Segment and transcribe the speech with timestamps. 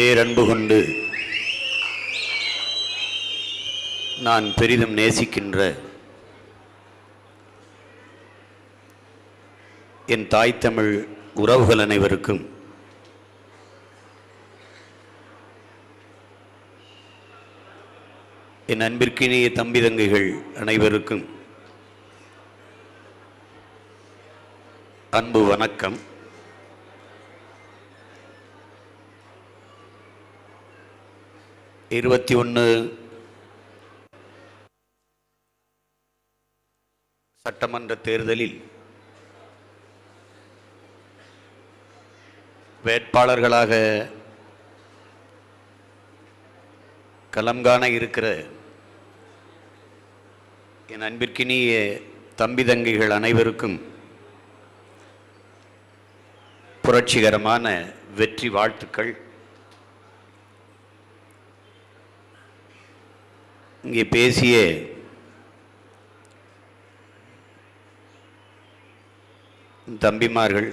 [0.00, 0.76] பேரன்பு கொண்டு
[4.26, 5.58] நான் பெரிதும் நேசிக்கின்ற
[10.14, 10.92] என் தாய் தமிழ்
[11.42, 12.42] உறவுகள் அனைவருக்கும்
[18.74, 20.30] என் அன்பிற்கினிய தம்பி தங்கைகள்
[20.62, 21.24] அனைவருக்கும்
[25.20, 25.98] அன்பு வணக்கம்.
[31.96, 32.64] இருபத்தி ஒன்று
[37.46, 38.54] சட்டமன்ற தேர்தலில்
[42.84, 43.72] வேட்பாளர்களாக
[47.32, 48.28] களம் காண இருக்கிற
[50.92, 51.72] என் அன்பிற்கினிய
[52.42, 53.76] தம்பி தங்கைகள் அனைவருக்கும்
[56.84, 57.74] புரட்சிகரமான
[58.20, 59.12] வெற்றி வாழ்த்துக்கள்.
[63.84, 64.56] இங்கே பேசிய
[70.04, 70.68] தம்பிமார்கள்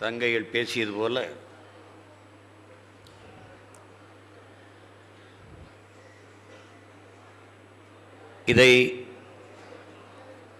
[0.00, 1.18] தங்கைகள் பேசியது போல
[8.52, 8.72] இதை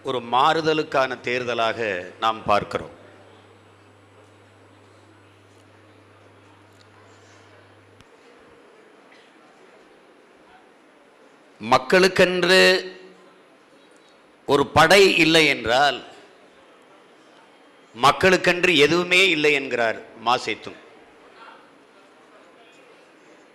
[0.09, 1.81] ஒரு மாறுதலுக்கான தேர்தலாக
[2.23, 2.94] நாம் பார்க்கிறோம்.
[11.73, 12.61] மக்களுக்கென்று
[14.49, 15.99] ஒரு படை இல்லை என்றால்
[17.95, 20.79] மக்களுக்கென்று எதுவுமே இல்லை என்கிறார் மாசேத்தும்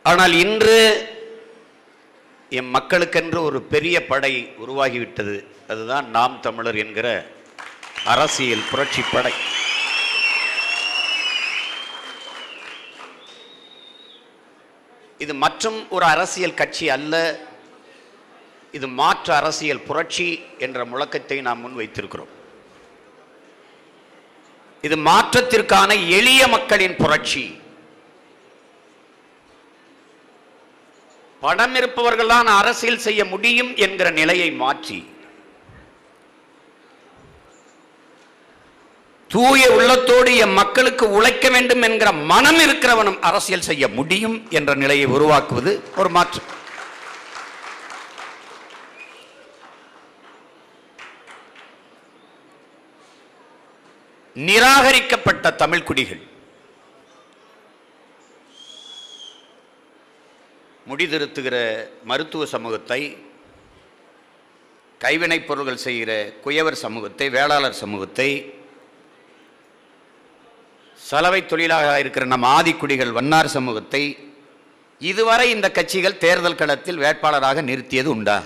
[0.05, 0.77] ஆனால் இன்று
[2.59, 4.31] எம் மக்களுக்கென்று ஒரு பெரிய படை
[4.63, 5.35] உருவாகிவிட்டது.
[5.71, 7.07] அதுதான் நாம் தமிழர் என்கிற
[8.13, 9.33] அரசியல் புரட்சி படை.
[15.23, 17.15] இது மற்றும் ஒரு அரசியல் கட்சி அல்ல
[18.73, 22.33] இது மாற்று அரசியல் புரட்சி என்ற முழக்கத்தை நாம் முன் வைத்திருக்கிறோம்
[24.83, 27.43] இது மாற்றத்திற்கான எளிய மக்களின் புரட்சி.
[31.41, 34.99] பணம் இருப்பவர்கள்தான் அரசியல் செய்ய முடியும் என்கிற நிலையை மாற்றி.
[39.31, 45.73] தூய உள்ளத்தோடு என் மக்களுக்கு உழைக்க வேண்டும் என்கிற மனம் இருக்கிறவனும் அரசியல் செய்ய முடியும் என்ற நிலையை உருவாக்குவது
[45.95, 46.47] ஒரு மாற்றம்
[54.47, 56.21] நிராகரிக்கப்பட்ட தமிழ் குடிகள்.
[60.87, 61.55] முடிதிருத்துகிற
[62.03, 63.17] மருத்துவ சமூகத்தை
[65.01, 68.29] கைவினைப் பொருள்கள் செய்கிற குயவர் சமூகத்தை வேளாளர் சமூகத்தை
[70.99, 74.17] சலவை தொழிலாக இருக்கிற நம் ஆதிக்குடிகள் வன்னார் சமூகத்தை
[75.01, 78.43] இதுவரை இந்த கட்சிகள் தேர்தல் களத்தில் வேட்பாளராக நிறுத்தியது உண்டா?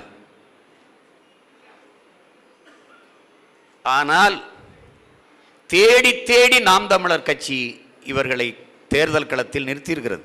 [3.85, 4.35] ஆனால்
[5.71, 7.57] தேடி தேடி நாம் தமிழர் கட்சி
[8.11, 8.47] இவர்களை
[8.93, 10.23] தேர்தல் களத்தில் நிறுத்தியிருக்கிறது.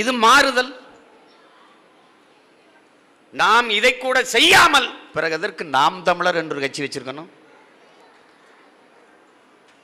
[0.00, 0.72] இது மாறுதல்.
[3.42, 7.30] நாம் இதை கூட செய்யாமல் பிறகு அதற்கு நாம் தமிழர் என்று ஒரு கட்சி வச்சிருக்கணும்?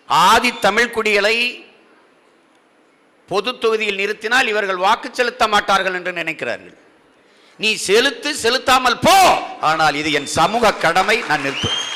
[0.09, 1.37] ஆதி தமிழ் குடிகளை
[3.29, 6.77] பொது தொகுதியில் நிறுத்தினால் இவர்கள் வாக்கு செலுத்த மாட்டார்கள் என்று நினைக்கிறார்கள்.
[7.63, 9.17] நீ செலுத்து செலுத்தாமல் போ.
[9.69, 11.87] ஆனால் இது என் சமூக கடமை நான் நிறுத்துவேன்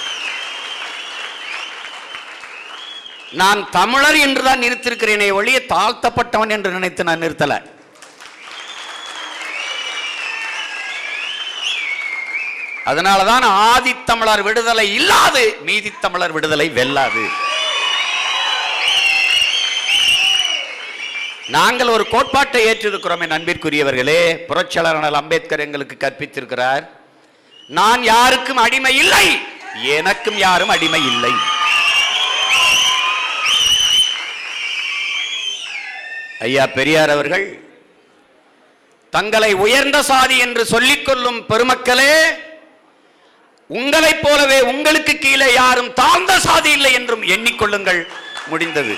[3.40, 7.54] நான் தமிழர் என்றுதான் நிறுத்திருக்கிறேனே ஒழிய தாழ்த்தப்பட்டவன் என்று நினைத்து நான் நிறுத்தல.
[12.90, 17.24] அதனாலதான் ஆதித்தமிழர் விடுதலை இல்லாது மீதி தமிழர் விடுதலை வெல்லாது.
[21.46, 24.34] நாங்கள் ஒரு கோட்பாட்டை ஏற்றிருக்கிறோம் என் அன்பிற்குரியவர்களே.
[24.34, 26.88] புரட்சியாளர் அம்பேத்கர் எங்களுக்கு கற்பித்திருக்கிறார்.
[27.68, 29.38] நான் யாருக்கும் அடிமை இல்லை.
[29.82, 31.30] எனக்கும் யாரும் அடிமை இல்லை.
[36.40, 37.62] ஐயா பெரியார் அவர்கள்
[39.10, 42.16] தங்களை உயர்ந்த சாதி என்று சொல்லிக்கொள்ளும் பெருமக்களே
[43.66, 48.06] உங்களைப் போலவே உங்களுக்கு கீழே யாரும் தாழ்ந்த சாதி இல்லை என்றும் எண்ணிக்கொள்ளுங்கள்
[48.46, 48.96] முடிந்தது.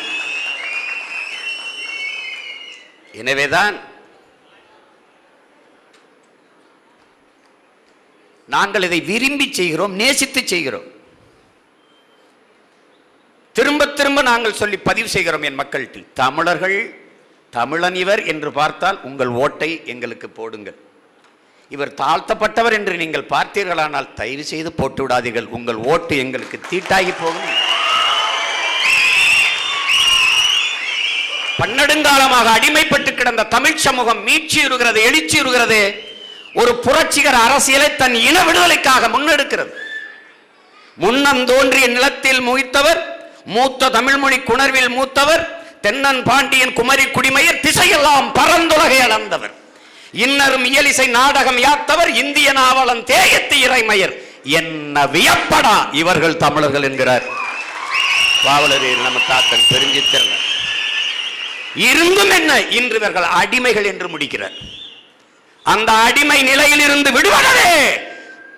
[3.23, 3.77] எனவேதான்
[8.55, 10.89] நாங்கள் இதை விரும்பி செய்கிறோம் நேசித்து செய்கிறோம்.
[13.57, 16.03] திரும்ப திரும்ப நாங்கள் சொல்லி பதிவு செய்கிறோம் என் மக்கள்கிட்ட.
[16.23, 16.79] தமிழர்கள்
[17.57, 20.79] தமிழன் இவர் என்று பார்த்தால் உங்கள் ஓட்டை எங்களுக்கு போடுங்கள்.
[21.75, 25.49] இவர் தாழ்த்தப்பட்டவர் என்று நீங்கள் பார்த்தீர்களானால் தயவு செய்து போட்டு விடாதீர்கள்.
[25.59, 27.51] உங்கள் ஓட்டு எங்களுக்கு தீட்டாகி போகும்.
[31.59, 35.81] பன்னெடுங்காலமாக அடிமைப்பட்டு கிடந்த தமிழ் சமூகம் மீட்சியுறுகிறது இருக்கிறது
[36.61, 39.73] ஒரு புரட்சிகர அரசியலை தன் இன விடுதலைக்காக முன்னெடுக்கிறது.
[41.03, 43.01] முன்னம் தோன்றிய நிலத்தில் முகித்தவர்
[43.55, 45.43] மூத்த தமிழ்மொழி குணர்வில் மூத்தவர்
[45.85, 49.55] தென்னன் பாண்டியன் குமரி குடிமையர் திசையெல்லாம் பரந்துலகை அளந்தவர்.
[50.25, 54.15] இன்னரும் இயலிசை நாடகம் யாத்தவர் இந்திய நாவலன் தேயத்து இறைமையர்.
[54.61, 57.25] என்ன வியப்படா இவர்கள் தமிழர்கள் என்கிறார்.
[58.47, 60.46] பாவலரீர் நம்ம தாத்தன் பெருஞ்சித்திரன்
[61.77, 62.61] இருந்தும் என்ன?
[62.61, 64.53] இன்று இவர்கள் அடிமைகள் என்று முடிக்கிறார்.
[65.63, 67.99] அந்த அடிமை நிலையில் இருந்து விடுபடவே!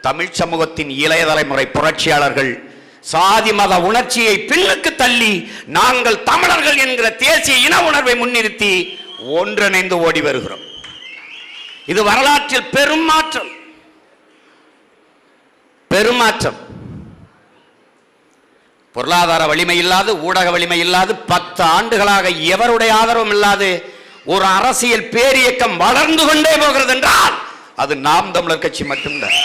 [0.01, 2.63] தமிழ் சமூகத்தின் இளைய தலைமுறை புரட்சியாளர்கள்
[3.01, 10.61] சாதி மத உணர்ச்சியை பின்னுக்கு தள்ளி நாங்கள் தமிழர்கள் என்கிற தேசிய இன உணர்வை முன்னிறுத்தி ஒன்றிணைந்து ஓடி வருகிறோம்.
[11.87, 13.51] இது வரலாற்றில் பெரும் மாற்றம்.
[15.89, 16.68] பெருமாற்றம்
[18.99, 23.69] பொருளாதார வலிமை இல்லாது ஊடக வலிமை இல்லாது பத்து ஆண்டுகளாக எவருடைய ஆதரவும் இல்லாது
[24.27, 27.37] ஒரு அரசியல் பேரியக்கம் வளர்ந்து கொண்டே போகிறது என்றால்
[27.77, 29.37] அது நாம் தமிழர் கட்சி மட்டும்தான்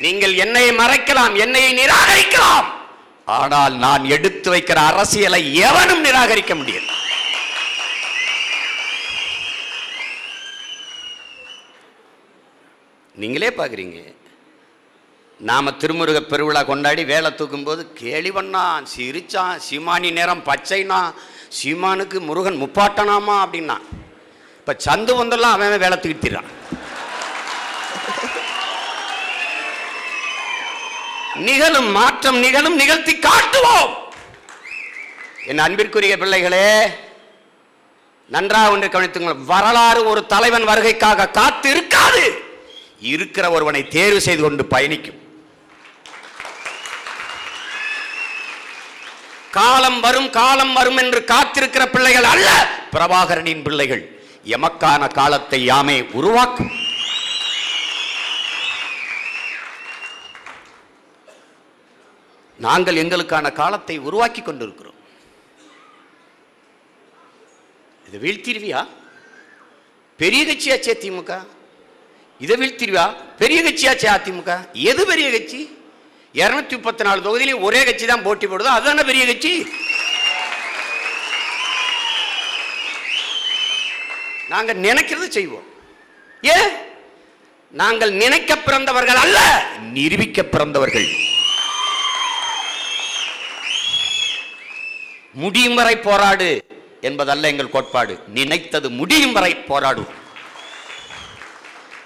[0.00, 2.68] நீங்கள் என்னை மறைக்கலாம் என்னை நிராகரிக்கலாம்.
[3.28, 6.86] ஆனால் நான் எடுத்து வைக்கிற அரசியலை எவனும் நிராகரிக்க முடியாது
[13.20, 14.00] நீங்களே பார்க்குறீங்க.
[15.48, 21.00] நாம திருமுருக பெருவிழா கொண்டாடி வேலை தூக்கும்போது கேலி பண்ணான் சிரிச்சான் சீமானி நேரம் பச்சைனா
[21.58, 23.76] சீமானுக்கு முருகன் முப்பாட்டனாமா அப்படின்னா
[24.60, 26.50] இப்போ சந்து வந்தெல்லாம் அவன் வேலை தூக்கிட்டான்
[31.48, 33.90] நிகழும் மாற்றம் நிகழும் நிகழ்த்தி காட்டுவோம்.
[35.50, 36.66] என் அன்பிற்குரிய பிள்ளைகளே
[38.30, 41.68] நன்றாக ஒன்று கவனித்துங்கள் வரலாறு ஒரு தலைவன் வருகைக்காக காத்து
[43.00, 45.26] இருக்கிற ஒருவனை தேர்வு செய்து கொண்டு பயணிக்கும்.
[49.50, 52.48] காலம் வரும் காலம் வரும் என்று காத்திருக்கிற பிள்ளைகள் அல்ல
[52.92, 54.22] பிரபாகரனின் பிள்ளைகள்.
[54.44, 56.86] எமக்கான காலத்தை யாமே உருவாக்கும்.
[62.58, 64.94] நாங்கள் எங்களுக்கான காலத்தை உருவாக்கி கொண்டிருக்கிறோம்.
[68.06, 68.88] இது வீழ்த்திருவியா?
[70.16, 71.46] பெரிய கட்சியாச்சே திமுக
[72.40, 73.04] இதை வீழ்த்திருவியா
[73.38, 74.50] பெரிய கட்சியாச்சே அதிமுக?
[74.72, 75.60] எது பெரிய கட்சி?
[76.34, 79.66] இருநூத்தி முப்பத்தி நாலு தொகுதியிலையும் ஒரே கட்சி தான் போட்டி போடுதோ அதுதானே பெரிய கட்சி?
[84.48, 85.66] நாங்க நினைக்கிறது செய்வோம்.
[86.46, 86.56] ஏ?
[87.70, 89.38] நாங்கள் நினைக்க பிறந்தவர்கள் அல்ல!
[89.92, 91.08] நிரூபிக்க பிறந்தவர்கள்.
[95.32, 96.64] முடியும் வரை போராடு
[97.00, 98.18] என்பதல்ல எங்கள் கோட்பாடு.
[98.28, 100.14] நினைத்தது முடியும் வரை போராடுவோம்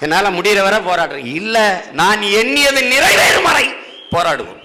[0.05, 1.67] என்னால் முடிகிற வரை போராடுறேன் இல்லை
[2.01, 3.67] நான் எண்ணியது நிறைவேறும் வரை
[4.15, 4.61] போராடுவோம்.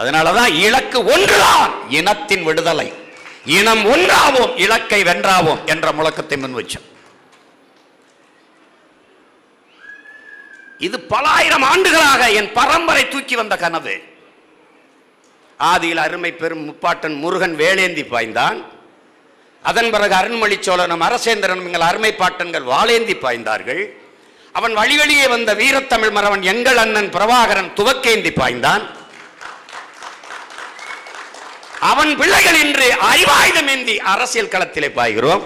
[0.00, 2.88] அதனாலதான் இலக்கு ஒன்றுதான் இனத்தின் விடுதலை.
[3.58, 6.86] இனம் ஒன்றாவோம் இலக்கை வென்றாவோம் என்ற முழக்கத்தை முன் வச்சோம்.
[10.86, 13.94] இது பல ஆயிரம் ஆண்டுகளாக என் பரம்பரை தூக்கி வந்த கனவு.
[15.60, 18.58] ஆதியில் அருமை பெரும் முப்பாட்டன் முருகன் வேலேந்தி பாய்ந்தான்.
[19.70, 23.82] அதன் பிறகு அருண்மொழி சோழனும் அரசேந்திரனும் எங்கள் அருமை பாட்டன்கள் வாளேந்தி பாய்ந்தார்கள்.
[24.58, 28.84] அவன் வழி வழியே வந்த வீரத்தமிழ் மறவன் எங்கள் அண்ணன் பிரபாகரன் துவக்கேந்தி பாய்ந்தான்.
[31.90, 35.42] அவன் பிள்ளைகள் இன்று அறிவாயுதம் ஏந்தி அரசியல் களத்திலே பாய்கிறோம்.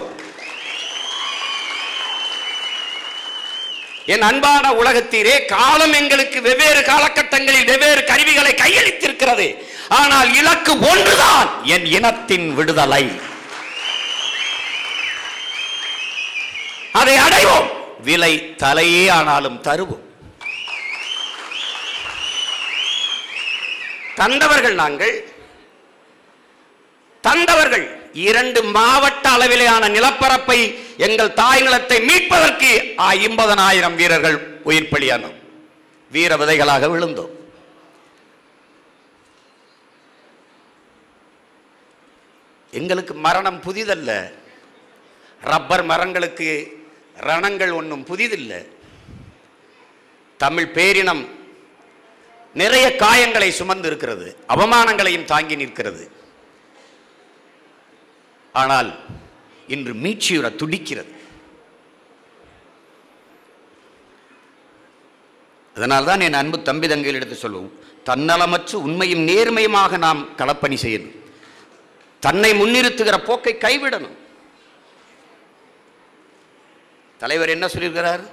[4.13, 9.49] என் அன்பான உலகத்தீரே காலம் எங்களுக்கு வெவ்வேறு காலகட்டங்களில் வெவ்வேறு கருவிகளை கையளித்திருக்கிறது.
[9.99, 13.03] ஆனால் இலக்கு ஒன்றுதான் என் இனத்தின் விடுதலை.
[16.91, 17.67] அதை அடைவோம்.
[18.01, 20.05] விலை தலையே ஆனாலும் தருவோம்.
[24.15, 25.13] தந்தவர்கள் நாங்கள்
[27.27, 30.57] தந்தவர்கள் இரண்டு மாவட்ட அளவிலான நிலப்பரப்பை
[30.97, 35.37] எங்கள் தாய் நிலத்தை மீட்பதற்கு ஐம்பதனாயிரம் வீரர்கள் உயிர் பலியானோம்
[36.11, 37.33] வீர விதைகளாக விழுந்தோம்.
[42.71, 44.11] எங்களுக்கு மரணம் புதிதல்ல.
[45.41, 46.49] ரப்பர் மரங்களுக்கு
[47.29, 48.61] ரணங்கள் ஒன்றும் புதிதில்லை.
[50.43, 51.23] தமிழ் பேரினம்
[52.61, 56.03] நிறைய காயங்களை சுமந்து இருக்கிறது அவமானங்களையும் தாங்கி நிற்கிறது.
[58.61, 58.89] ஆனால்
[59.75, 61.13] இன்று மீட்சியுற துடிக்கிறது.
[65.75, 67.71] அதனால்தான் என் அன்பு தம்பி தங்கையில் எடுத்து சொல்லுவோம்
[68.09, 71.15] தன்னலமற்று உண்மையும் நேர்மையுமாக நாம் களப்பணி செய்யணும்.
[72.25, 74.17] தன்னை முன்னிறுத்துகிற போக்கை கைவிடணும்.
[77.21, 78.23] தலைவர் என்ன சொல்லியிருக்கிறார்?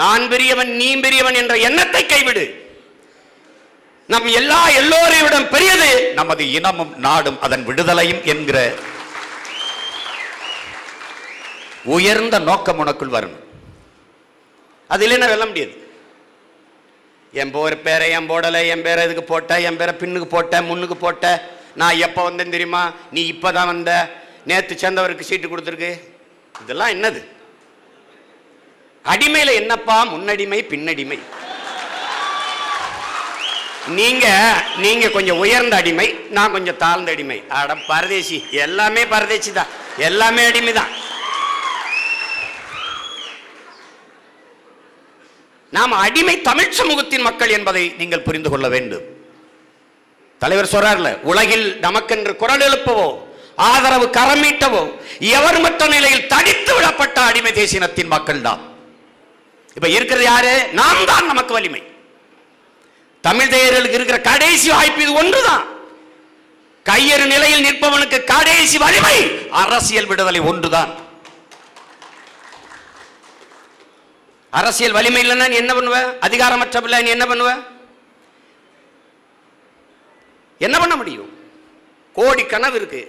[0.00, 2.44] நான் பெரியவன் நீ பெரியவன் என்ற எண்ணத்தை கைவிடு.
[4.12, 5.90] நம் எல்லா எல்லோரையும் பெரியது.
[6.18, 8.58] நமது இனமும் நாடும் அதன் விடுதலையும் என்கிற
[11.94, 13.40] உயர்ந்த நோக்கம் உனக்குள் வரணும்.
[14.90, 15.74] அது இல்லைன்னா வெல்ல முடியாது?
[17.40, 21.24] என் போர் பேரை என் போடலை என் பேரை இதுக்கு போட்ட என் பேரை பின்னுக்கு போட்ட முன்னுக்கு போட்ட
[21.80, 22.82] நான் எப்போ வந்தேன் தெரியுமா?
[23.14, 23.92] நீ இப்போ தான் வந்த.
[24.48, 25.92] நேற்று சேர்ந்தவருக்கு சீட்டு கொடுத்துருக்கு.
[26.62, 27.20] இதெல்லாம் என்னது?
[29.12, 31.18] அடிமையில் என்னப்பா முன்னடிமை பின்னடிமை?
[33.96, 34.26] நீங்க
[34.84, 37.38] நீங்க கொஞ்சம் உயர்ந்த அடிமை நான் கொஞ்சம் தாழ்ந்த அடிமை.
[37.58, 39.72] அட பரதேசி எல்லாமே பரதேசி தான்
[40.08, 40.92] எல்லாமே அடிமை தான்
[45.76, 49.04] நாம் அடிமை தமிழ் சமூகத்தின் மக்கள் என்பதை நீங்கள் புரிந்து கொள்ள வேண்டும்.
[50.42, 53.06] தலைவர் சொல்றார்ல உலகில் நமக்கென்று குரல் எழுப்பவோ
[53.58, 54.82] ஆதரவு கரமீட்டவோ
[55.20, 58.62] எவர் மற்ற நிலையில் தடித்து விடப்பட்ட அடிமை தேசினத்தின் மக்கள் தான்
[59.76, 60.68] இப்ப இருக்கிறது யாரு?
[60.72, 61.82] நாம் தான் நமக்கு வலிமை.
[63.22, 65.64] தமிழ் தேயர்களுக்கு இருக்கிற கடைசி வாய்ப்பு இது ஒன்றுதான்.
[66.88, 69.16] கையறு நிலையில் நிற்பவனுக்கு கடைசி வலிமை
[69.50, 70.92] அரசியல் விடுதலை ஒன்றுதான்.
[74.52, 75.98] அரசியல் வலிமை இல்லைன்னா நீ என்ன பண்ணுவ?
[76.20, 77.50] அதிகாரமற்ற பிள்ளை நீ என்ன பண்ணுவ?
[80.60, 81.30] என்ன பண்ண முடியும்?
[82.12, 83.02] கோடி கனவு இருக்கு.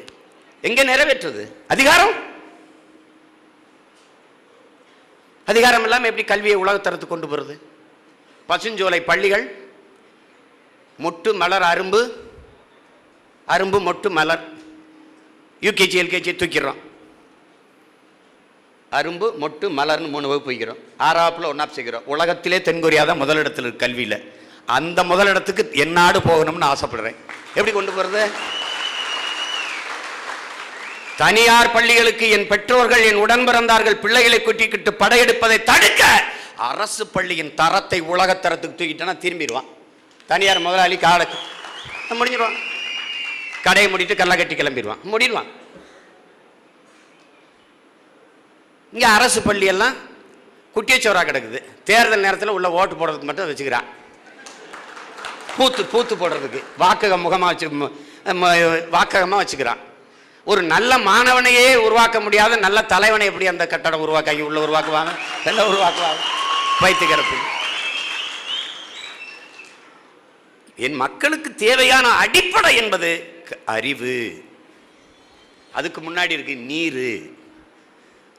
[0.67, 1.43] எங்க நிறைவேற்றுது?
[1.73, 2.13] அதிகாரம்?
[5.51, 7.55] அதிகாரம் இல்லாமல் எப்படி கல்வியை உலகத்தரத்துக்கு கொண்டு போறது?
[8.49, 9.45] பசுஞ்சோலை பள்ளிகள்
[11.05, 12.01] மொட்டு மலர் அரும்பு
[13.55, 14.43] அரும்பு மொட்டு மலர்.
[15.65, 16.81] UKG LKG தூக்கிடுறோம்.
[18.99, 20.81] அரும்பு மொட்டு மலர்னு மூணு வகுப்பு வைக்கிறோம்.
[21.07, 24.19] ஆறாப்பில் ஒன்றா செய்கிறோம் உலகத்திலே தென்கொரியா தான் முதலிடத்தில் இருக்கு கல்வியில்.
[24.77, 27.17] அந்த முதலிடத்துக்கு என்னாடு போகணும்னு ஆசைப்படுறேன்.
[27.57, 28.23] எப்படி கொண்டு போகிறது
[31.21, 36.01] தனியார் பள்ளிகளுக்கு என் பெற்றோர்கள் என் உடன் பிறந்தார்கள் பிள்ளைகளை குட்டிக்கிட்டு படையெடுப்பதை தடுக்க
[36.69, 39.69] அரசு பள்ளியின் தரத்தை உலகத்தரத்துக்கு தூக்கிட்டேன்னா திரும்பிடுவான்.
[40.31, 41.37] தனியார் முதலாளி காலக்கு
[42.19, 42.57] முடிஞ்சிடுவான்.
[43.67, 45.01] கடையை முடிட்டு கல்லை கட்டி கிளம்பிடுவான்.
[45.11, 45.49] முடிடுவான்.
[48.93, 49.95] இங்கே அரசு பள்ளியெல்லாம்
[50.75, 51.59] குட்டியச்சோரா கிடக்குது.
[51.89, 53.89] தேர்தல் நேரத்தில் உள்ள ஓட்டு போடுறதுக்கு மட்டும் வச்சுக்கிறான்.
[55.57, 56.61] பூத்து பூத்து போடுறதுக்கு.
[56.83, 57.67] வாக்கக முகமாக வச்சு
[58.95, 59.81] வாக்ககமாக வச்சுக்கிறான்.
[60.45, 65.15] ஒரு நல்ல மாணவனையே உருவாக்க முடியாத நல்ல தலைவனை எப்படி அந்த கட்டடம் உருவாக்கி உள்ள உருவாக்குவாங்க?
[65.45, 66.15] எல்லாம் உருவாக்குவாங்க.
[66.81, 67.35] வைத்துக்கிறப்பு
[70.77, 74.43] என் மக்களுக்கு தேவையான அடிப்படை என்பது க- அறிவு.
[75.73, 77.33] அதுக்கு முன்னாடி இருக்கு நீர்.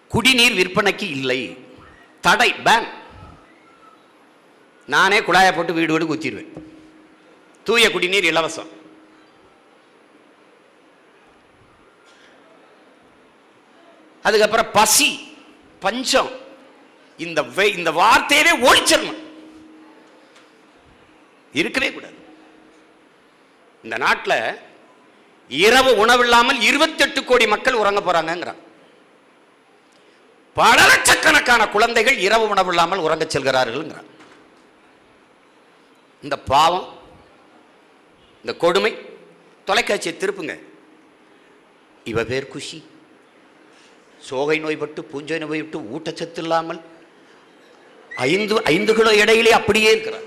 [0.09, 1.59] குடிநீர் விற்பனைக்கு இல்லை.
[2.21, 2.89] தடை பேன்
[4.87, 6.53] நானே குழாயை போட்டு வீடு வீடு குத்திடுவேன்.
[7.65, 8.76] தூய குடிநீர் இலவசம்.
[14.27, 15.09] அதுக்கப்புறம் பசி
[15.85, 16.31] பஞ்சம்.
[17.25, 17.41] இந்த
[17.79, 19.21] இந்த வார்த்தையவே ஒழிச்சிடணும்.
[21.61, 22.17] இருக்கவே கூடாது.
[23.85, 24.39] இந்த நாட்டில்
[25.65, 28.63] இரவு உணவில்லாமல் இருபத்தெட்டு கோடி மக்கள் உறங்க போறாங்கங்கிறான்
[30.57, 34.11] பல லட்சக்கணக்கான குழந்தைகள் இரவு உணவு இல்லாமல் உறங்க செல்கிறார்கள்ங்கிறான்
[36.25, 36.87] இந்த பாவம்
[38.43, 38.93] இந்த கொடுமை
[39.69, 40.55] தொலைக்காட்சியை திருப்புங்க.
[42.11, 42.79] இவ பேர் குஷி.
[44.29, 46.81] சோகை நோய்பட்டு பூஞ்சை நோய்பட்டு ஊட்டச்சத்து இல்லாமல்
[48.31, 50.27] ஐந்து ஐந்து கிலோ இடையிலே அப்படியே இருக்கிறார்.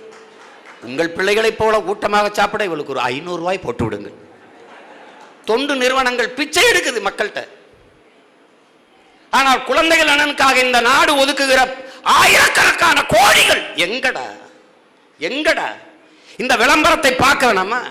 [0.87, 4.17] உங்கள் பிள்ளைகளைப் போல ஊட்டமாக சாப்பிட இவளுக்கு ஒரு ஐநூறுரூவாய் போட்டு விடுங்கள்.
[5.49, 7.41] தொண்டு நிறுவனங்கள் பிச்சை எடுக்குது மக்கள்கிட்ட.
[9.37, 11.61] ஆனால் குழந்தைகள் நலனுக்காக இந்த நாடு ஒதுக்குகிற
[12.17, 14.25] ஆயிரக்கணக்கான கோடிகள் எங்கடா?
[15.29, 15.67] எங்கடா?
[16.43, 17.81] இந்த விளம்பரத்தை பார்க்க வேணாமா?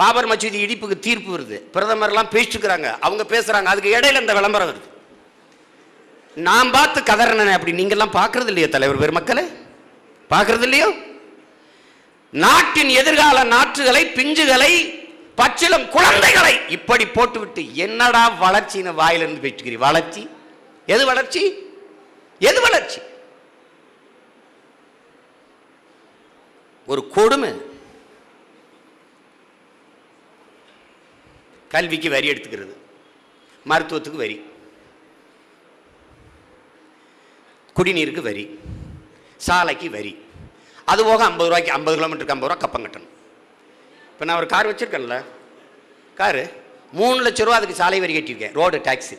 [0.00, 1.58] பாபர் மசூதி இடிப்புக்கு தீர்ப்பு வருது.
[1.74, 3.68] பிரதமர்லாம் பேசிட்டுக்கிறாங்க அவங்க பேசுறாங்க.
[3.72, 4.88] அதுக்கு இடையில இந்த விளம்பரம் வருது.
[6.36, 9.48] நான் பார்த்து கதறனே அப்படி நீங்கெல்லாம் பார்க்கறது இல்லையோ தலைவர் பெருமக்களே.
[10.30, 10.92] பார்க்கறது இல்லையோ
[12.30, 15.04] நாட்டின் எதிர்கால நாற்றுகளை பிஞ்சுகளை
[15.36, 19.74] பச்சிலம் குழந்தைகளை இப்படி போட்டுவிட்டு என்னடா வளர்ச்சின்னு வாயிலிருந்து பேச்சுக்கிறீ?
[19.74, 20.28] வளர்ச்சி?
[20.86, 21.52] எது வளர்ச்சி?
[22.38, 23.00] எது வளர்ச்சி?
[26.86, 27.52] ஒரு கொடுமை.
[31.68, 32.76] கல்விக்கு வரி எடுத்துக்கிறது.
[33.66, 34.45] மருத்துவத்துக்கு வரி.
[37.76, 38.44] குடிநீருக்கு வரி
[39.46, 40.12] சாலைக்கு வரி.
[40.92, 43.12] அது போக ஐம்பது ரூபாய்க்கு ஐம்பது கிலோமீட்டருக்கு ஐம்பது ரூபா கப்பம் கட்டணும்.
[44.12, 45.16] இப்போ நான் ஒரு கார் வச்சுருக்கேன்ல.
[46.20, 46.44] காரு
[46.98, 49.16] மூணு லட்ச ரூபா அதுக்கு சாலை வரி கட்டியிருக்கேன் ரோடு டேக்ஸி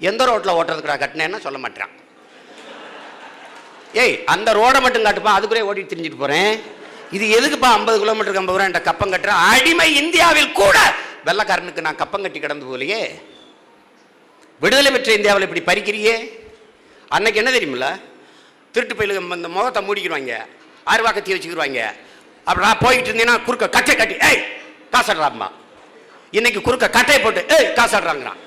[0.00, 1.92] எந்த ரோட்டில் ஓட்டுறதுக்கு நான் கட்டினேன்னா சொல்ல மாட்டேறான்.
[4.02, 6.52] ஏய் அந்த ரோடை மட்டும் காட்டுப்பா அதுக்குள்ளே ஓட்டிட்டு திரிஞ்சுட்டு போகிறேன்
[7.16, 10.76] இது எதுக்குப்பா ஐம்பது கிலோமீட்டருக்கு ஐம்பது ரூபா என்கிட்ட கப்பம் கட்டுறேன் அடிமை இந்தியாவில் கூட!
[11.26, 13.00] வெள்ளக்காரனுக்கு நான் கப்பம் கட்டி கிடந்து போலையே
[14.60, 16.14] விடுதலை பெற்ற இந்தியாவில் இப்படி பறிக்கிறியே?
[17.14, 17.88] அன்னைக்கு என்ன தெரியுமில்ல?
[18.74, 20.34] திருட்டு பயிலுக்கு இந்த முகத்தை மூடிக்கிடுவாங்க
[20.92, 21.80] அருவா கத்தி வச்சுக்கிடுவாங்க
[22.46, 24.40] அப்புறம் நான் போய்கிட்டு இருந்தேன்னா குறுக்க கட்டை கட்டி ஏய்
[24.94, 25.48] காசாடுறாம்மா.
[26.38, 28.40] இன்னைக்கு குறுக்க கட்டையை போட்டு ஏய் காசாடுறாங்கிறான்.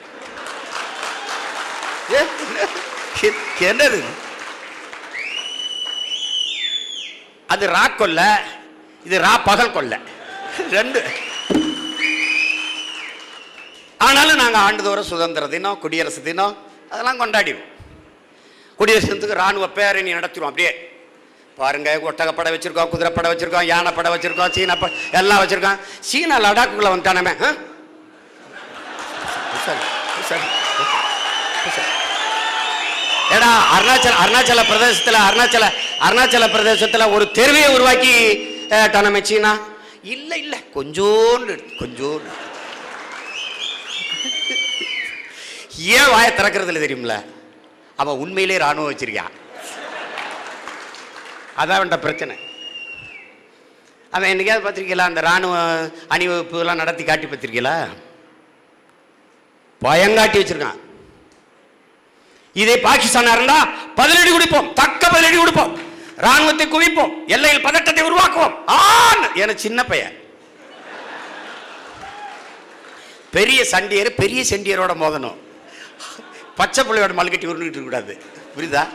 [3.70, 4.00] என்னது?
[7.54, 8.22] அது ரா கொல்ல
[9.06, 9.96] இது ரா பகல் கொல்ல.
[10.76, 11.02] ரெண்டு.
[14.08, 16.56] ஆனாலும் நாங்கள் ஆண்டுதோறும் சுதந்திர தினம் குடியரசு தினம்
[16.92, 17.72] அதெல்லாம் கொண்டாடிவோம்
[18.80, 20.72] குடியரசு தினத்துக்கு ராணுவ பேரணி நடத்திடுவோம் அப்படியே.
[21.58, 25.78] பாருங்க ஒட்டகப்படை வச்சிருக்கோம் குதிரைப்படை வச்சிருக்கோம் யானைப்படை வச்சிருக்கோம் சீனா படை எல்லாம் வச்சிருக்கோம்.
[26.02, 26.38] சீனா
[29.66, 29.84] சரி,
[30.28, 31.92] சரி.
[33.36, 35.66] ஏடா அருணாச்சல அருணாச்சல பிரதேசத்துல அருணாச்சல
[36.00, 38.14] அருணாச்சல பிரதேசத்துல ஒரு தெருவையை உருவாக்கி
[38.94, 39.54] டானமே சீனா?
[40.14, 42.30] இல்ல இல்ல கொஞ்சோண்டு கொஞ்சோண்டு.
[45.96, 47.16] ஏன் வாயை திறக்கிறது இல்லை தெரியுமில
[47.98, 49.34] அவன் உண்மையிலே ராணுவம் வச்சிருக்கான்
[51.58, 52.36] அதான் அவன்கிட்ட பிரச்சனை.
[54.12, 54.98] அவன் என்னைக்காவது பார்த்துருக்கீங்களா?
[54.98, 57.88] அந்த இராணுவ அணிவகுப்புலாம் நடத்தி காட்டி பார்த்திருக்கீங்களா?
[59.82, 60.80] பயங்காட்டி வச்சிருக்கான்.
[62.54, 64.74] இதே பாகிஸ்தானா இருந்தா பதிலடி கொடுப்போம்.
[64.74, 65.80] தக்க பதிலடி கொடுப்போம்.
[66.16, 67.14] ராணுவத்தை குவிப்போம்.
[67.28, 68.56] எல்லையில் பதட்டத்தை உருவாக்குவோம்.
[68.66, 69.36] ஆன்!
[69.36, 70.24] என சின்ன பையன்.
[73.32, 75.38] பெரிய சண்டியர் பெரிய செண்டியரோட மோதணும்.
[76.56, 78.24] பச்சை பிள்ளையோட மல்கட்டி உருண்டுகிட்டு இருக்கக்கூடாது.
[78.58, 78.88] புரியுதா?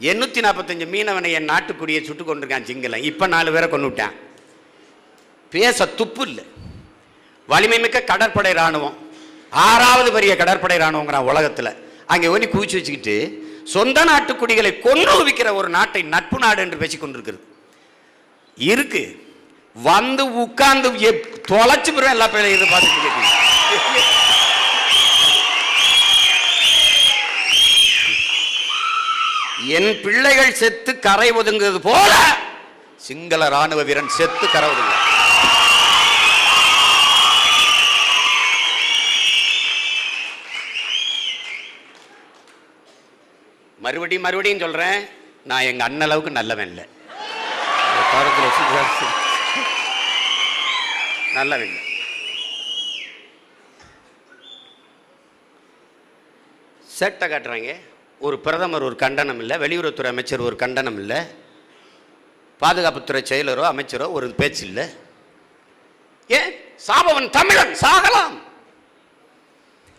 [0.00, 4.12] எண்ணூத்தி நாற்பத்தஞ்சு மீனவனை என் நாட்டுக்குடியை சுட்டு கொண்டிருக்கான் சிங்களம் இப்ப நாலு பேரை கொண்டுவிட்டான்
[5.50, 6.44] பேச துப்பு இல்லை.
[7.46, 8.94] வலிமை மிக்க கடற்படை ராணுவம்
[9.50, 11.76] ஆறாவது பெரிய கடற்படை ராணுவங்கிறான் உலகத்துல.
[12.06, 17.44] அங்கே ஒனி குவிச்சு வச்சுக்கிட்டு சொந்த நாட்டுக்குடிகளை கொன்று குவிக்கிற ஒரு நாட்டை நட்பு நாடு என்று பேசி கொண்டிருக்கிறது.
[18.56, 19.34] இருக்கு.
[19.74, 23.50] வந்து உட்கார்ந்து எப்- தொலைச்சு போயிரும் எல்லா பேரையும் இதை பார்த்துட்டு கேட்டீங்க
[29.76, 32.12] என் பிள்ளைகள் செத்து கரை ஒதுங்குறது போல
[33.06, 34.94] சிங்கள ராணுவ வீரன் செத்து கரை ஒதுங்க
[43.84, 44.98] மறுபடியும் மறுபடியும் சொல்றேன்
[45.50, 46.84] நான் எங்க அண்ணன் அளவுக்கு நல்லவன் இல்லை.
[51.38, 51.82] நல்லவன் இல்லை.
[56.98, 57.72] சேட்டை காட்டுறாங்க.
[58.26, 61.20] ஒரு பிரதமர் ஒரு கண்டனம் இல்லை வெளியுறவுத்துறை அமைச்சர் ஒரு கண்டனம் இல்லை
[62.62, 64.84] பாதுகாப்புத்துறை செயலரோ அமைச்சரோ ஒரு பேச்சு இல்லை.
[66.38, 66.52] ஏன்?
[66.86, 68.36] சாபவன் தமிழன் சாகலாம்.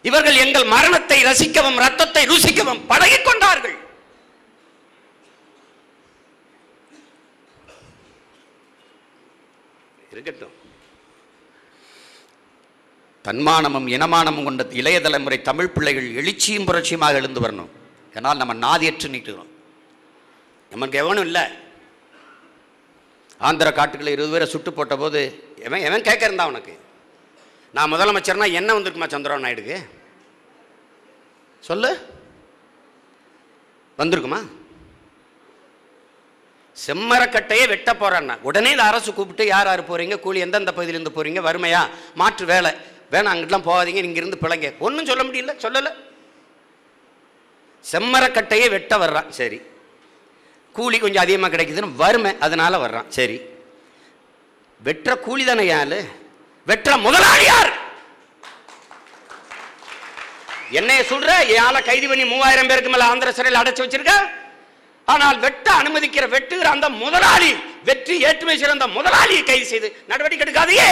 [0.09, 3.77] இவர்கள் எங்கள் மரணத்தை ரசிக்கவும் ரத்தத்தை ருசிக்கவும் பழகி கொண்டார்கள்.
[10.13, 10.55] இருக்கட்டும்.
[13.25, 17.71] தன்மானமும் இனமானமும் கொண்ட இளைய தலைமுறை தமிழ் பிள்ளைகள் எழுச்சியும் புரட்சியுமாக எழுந்து வரணும்.
[18.13, 19.51] இதனால் நம்ம நாதியற்று நீட்டுகிறோம்.
[20.69, 21.41] நமக்கு எவனும் இல்லை.
[23.37, 26.79] ஆந்திர காட்டுக்குள்ளே இருபது பேரை சுட்டு போட்ட போது எவன் எவன் கேட்கறந்தா இருந்தா உனக்கு?
[27.73, 29.89] நான் முதலமைச்சர்னா என்ன வந்திருக்குமா சந்திரபாபு நாயுடுக்கு?
[31.59, 32.07] சொல்லு.
[33.97, 34.49] வந்திருக்குமா?
[36.87, 41.89] செம்மரக்கட்டையே வெட்ட போகிறான்னா உடனே இந்த அரசு கூப்பிட்டு யார் யார் போகிறீங்க கூலி எந்தெந்த பகுதியிலேருந்து போகிறீங்க வறுமையா?
[42.13, 42.71] மாற்று வேலை.
[43.11, 44.77] வேணாம் அங்கிட்டலாம் போகாதீங்க இங்கேருந்து பிள்ளைங்க பிழைங்க.
[44.77, 46.11] ஒன்றும் சொல்ல முடியல சொல்லலை.
[47.91, 49.29] செம்மரக்கட்டையே வெட்ட வர்றான்.
[49.39, 49.59] சரி.
[50.75, 53.07] கூலி கொஞ்சம் அதிகமாக கிடைக்குதுன்னு வறுமை அதனால் வர்றான்.
[53.17, 53.37] சரி.
[54.85, 55.99] வெட்டுற கூலி தானே யாரு
[56.69, 57.71] வெட்டுற முதலாளியார்
[60.79, 61.31] என்னைய சொல்ற?
[61.53, 64.13] என் ஆளை கைது பண்ணி மூவாயிரம் பேருக்கு மேல ஆந்திர சிறையில் அடைச்சு வச்சிருக்க?
[65.13, 67.51] ஆனால் வெட்ட அனுமதிக்கிற வெட்டுகிற அந்த முதலாளி
[67.89, 70.89] வெற்றி ஏற்றுமை சிறந்த முதலாளியை கைது செய்து நடவடிக்கை எடுக்காதையே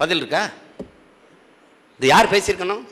[0.00, 0.42] பதில் இருக்கா?
[1.98, 2.84] இது யார் பேசியிருக்கணும்?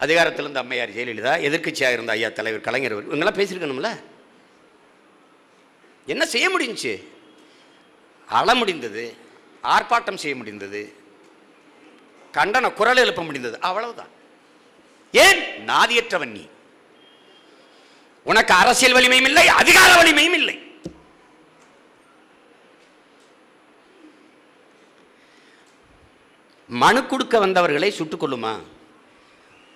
[0.00, 3.90] அதிகாரத்தில் இருந்த அம்மையார் ஜெயலலிதா எதிர்கட்சியாக இருந்த ஐயா தலைவர் கலைஞர் இவங்கெல்லாம் பேசியிருக்கணும்ல?
[6.06, 6.92] என்ன செய்ய முடிஞ்சு
[8.28, 9.04] அள முடிந்தது
[9.64, 10.80] ஆர்ப்பாட்டம் செய்ய முடிந்தது
[12.34, 14.10] கண்டன குரல் எழுப்ப முடிந்தது அவ்வளவுதான்.
[15.12, 15.40] ஏன்?
[15.70, 16.44] நாதியற்றவன் நீ.
[18.26, 20.56] உனக்கு அரசியல் வலிமையும் இல்லை அதிகார வலிமையும் இல்லை.
[26.68, 28.52] மனு கொடுக்க வந்தவர்களை சுட்டுக் கொள்ளுமா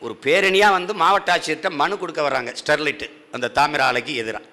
[0.05, 4.51] ஒரு பேரணியாக வந்து மாவட்ட ஆட்சியர்கிட்ட மனு கொடுக்க வர்றாங்க ஸ்டெர்லைட் அந்த தாமிர ஆலைக்கு எதிராக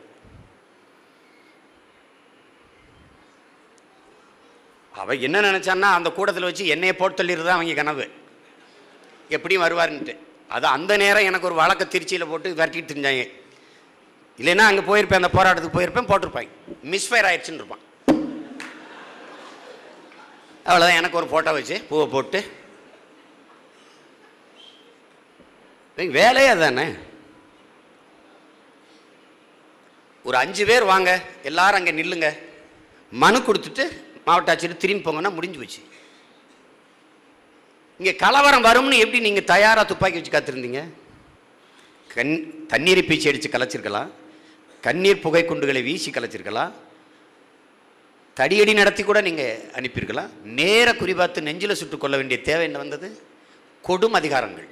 [5.01, 8.05] அவள் என்ன நினச்சான்னா அந்த கூடத்தில் வச்சு என்னையை போட்டு தள்ளிடுறது அவங்க கனவு.
[9.35, 10.13] எப்படியும் வருவாருன்ட்டு.
[10.55, 13.23] அது அந்த நேரம் எனக்கு ஒரு வழக்க திருச்சியில் போட்டு விரட்டிட்டு இருந்தாங்க.
[14.39, 16.51] இல்லைன்னா அங்கே போயிருப்பேன் அந்த போராட்டத்துக்கு போயிருப்பேன் போட்டிருப்பாங்க.
[16.93, 17.83] மிஸ்ஃபயர் ஆயிடுச்சுன்னு இருப்பான்.
[20.69, 22.39] அவ்வளோதான் எனக்கு ஒரு ஃபோட்டோ வச்சு பூவை போட்டு
[25.90, 26.85] ஏய், வேலையே தானே?
[30.23, 32.37] ஒரு அஞ்சு பேர் வாங்க எல்லாரும் அங்கே நில்லுங்க.
[33.11, 33.83] மனு கொடுத்துட்டு
[34.25, 35.81] மாவட்ட ஆட்சியர் திரும்பி போங்கன்னா முடிஞ்சு போச்சு.
[37.99, 40.81] இங்கே கலவரம் வரும்னு எப்படி நீங்கள் தயாராக துப்பாக்கி வச்சு காத்திருந்தீங்க?
[42.07, 44.09] கண் தண்ணீரை பீச்சி அடித்து கலைச்சிருக்கலாம்.
[44.81, 46.71] கண்ணீர் புகை குண்டுகளை வீசி கலைச்சிருக்கலாம்.
[48.35, 50.29] தடியடி நடத்தி கூட நீங்கள் அனுப்பியிருக்கலாம்.
[50.43, 53.21] நேர குறிபார்த்து நெஞ்சில் சுட்டுக்கொள்ள வேண்டிய தேவை என்ன வந்தது?
[53.87, 54.67] கொடும் அதிகாரங்கள்.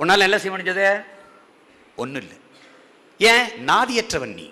[0.00, 0.86] உன்னால் என்ன செய்ய முடிஞ்சது?
[2.02, 2.36] ஒன்றும் இல்லை
[3.30, 3.46] ஏன்?
[3.70, 4.46] நாதியற்றவன் நீ.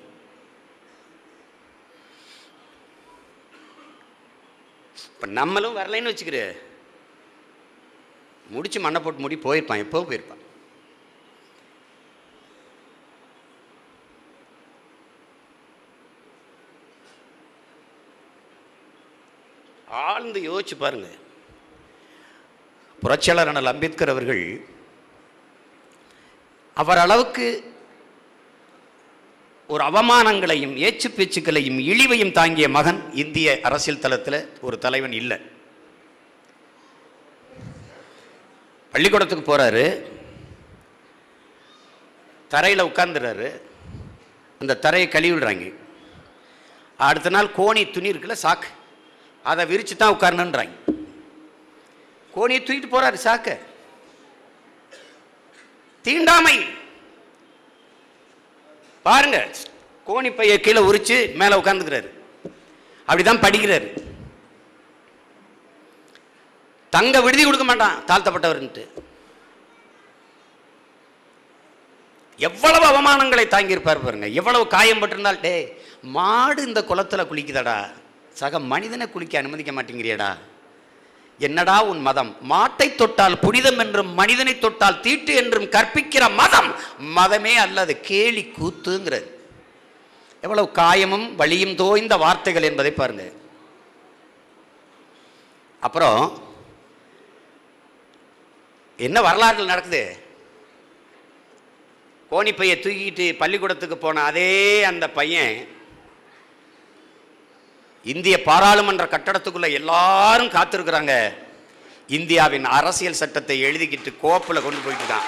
[5.13, 6.41] இப்போ நம்மளும் வரலைன்னு வச்சுக்கிற.
[8.55, 10.43] முடிச்சு மண்ணை போட்டு முடி போயிருப்பான் எப்போ போயிருப்பான்?
[20.05, 21.09] ஆழ்ந்து யோசிச்சு பாருங்க.
[23.03, 24.43] புரட்சியாளர் அண்ணல் அம்பேத்கர் அவர்கள்
[26.81, 27.47] அவர் அளவுக்கு
[29.73, 35.39] ஒரு அவமானங்களையும் ஏச்சு பேச்சுக்களையும் இழிவையும் தாங்கிய மகன் இந்திய அரசியல் தளத்தில் ஒரு தலைவன் இல்லை.
[38.93, 39.85] பள்ளிக்கூடத்துக்கு போகிறாரு
[42.49, 43.49] தரையில் உட்காந்துடுறாரு
[44.61, 45.75] அந்த தரையை கழுவி விடுறாங்க.
[46.97, 48.69] அடுத்த நாள் கோணி துணி இருக்குல்ல சாக்கு.
[49.43, 50.77] அதை விரித்து தான் உட்காரணுன்றாங்க.
[52.33, 53.59] கோணியை தூக்கிட்டு போகிறாரு சாக்க.
[56.05, 56.57] தீண்டாமை.
[59.09, 59.39] பாருங்க
[60.09, 62.09] கோணி பைய கீழே உரிச்சு மேலே உட்காந்துக்கிறாரு
[63.09, 63.89] அப்படிதான் படிக்கிறாரு.
[66.97, 68.85] தங்க விடுதி கொடுக்க மாட்டான் தாழ்த்தப்பட்டவர்ன்ட்டு.
[72.49, 74.27] எவ்வளவு அவமானங்களை தாங்கியிருப்பார் பாருங்க.
[74.41, 75.55] எவ்வளவு காயம் பட்டிருந்தால் டே
[76.17, 77.79] மாடு இந்த குளத்துல குளிக்குதாடா.
[78.41, 80.31] சக மனிதனை குளிக்க அனுமதிக்க மாட்டேங்கிறியடா.
[81.39, 82.37] என்னடா உன் மதம்?
[82.51, 86.75] மாட்டை தொட்டால் புனிதம் என்றும் மனிதனை தொட்டால் தீட்டு என்றும் கற்பிக்கிற மதம்?
[87.17, 89.29] மதமே அல்லது கேலி கூத்துங்கிறது.
[90.41, 93.33] எவ்வளவு காயமும் வலியும் தோய்ந்த வார்த்தைகள் என்பதை பாருங்க.
[95.81, 96.43] அப்புறம்
[98.97, 100.27] என்ன வரலாறுகள் நடக்குது?
[102.31, 105.69] கோணிப்பையை தூக்கிட்டு பள்ளிக்கூடத்துக்கு போன அதே அந்த பையன்
[108.05, 111.15] இந்திய பாராளுமன்ற கட்டடத்துக்குள்ள எல்லாரும் காத்திருக்கிறாங்க.
[112.19, 115.27] இந்தியாவின் அரசியல் சட்டத்தை எழுதிக்கிட்டு கோப்புல கொண்டு போயிட்டு தான்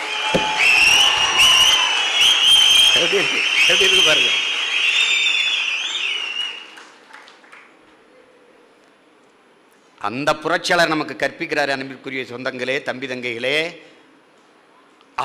[3.71, 4.31] எப்படி இருக்கு பாருங்க.
[10.09, 13.57] அந்த புரட்சியாளர் நமக்கு கற்பிக்கிறார் அன்பிற்குரிய சொந்தங்களே தம்பி தங்கைகளே.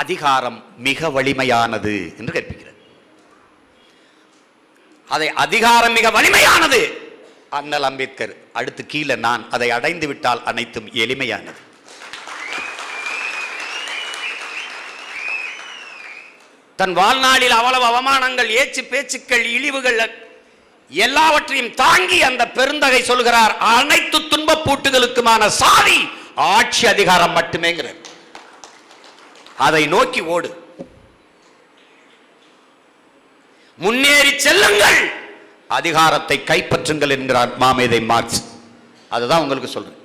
[0.02, 2.80] அதிகாரம் மிக வலிமையானது என்று கற்பிக்கிறார்.
[5.10, 6.82] அதை அதிகாரம் மிக வலிமையானது
[7.58, 11.62] அண்ணல் அம்பேத்கர் அடுத்து கீழே நான் அதை அடைந்து விட்டால் அனைத்தும் எளிமையானது.
[16.80, 20.00] தன் வாழ்நாளில் அவ்வளவு அவமானங்கள் ஏச்சு பேச்சுக்கள் இழிவுகள்
[20.92, 26.00] எல்லாவற்றையும் தாங்கி அந்த பெருந்தகை சொல்கிறார் அனைத்து துன்பப் பூட்டுகளுக்குமான சாதி
[26.54, 28.02] ஆட்சி அதிகாரம் மட்டுமேங்கிறது
[29.68, 30.50] அதை நோக்கி ஓடு.
[33.80, 35.00] முன்னேறி செல்லுங்கள்.
[35.68, 38.44] அதிகாரத்தை கைப்பற்றுங்கள் என்கிறார் மாமேதை மார்க்ஸ்.
[39.10, 40.04] அதுதான் உங்களுக்கு சொல்றேன்.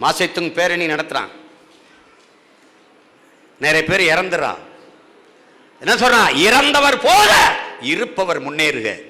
[0.00, 1.28] மாசைத்துங் பேரணி நடத்துறான்.
[3.58, 4.58] நிறைய பேர் இறந்துறான்
[5.80, 9.02] என்ன சொல்றான் இறந்தவர் போக இருப்பவர் முன்னேறுக.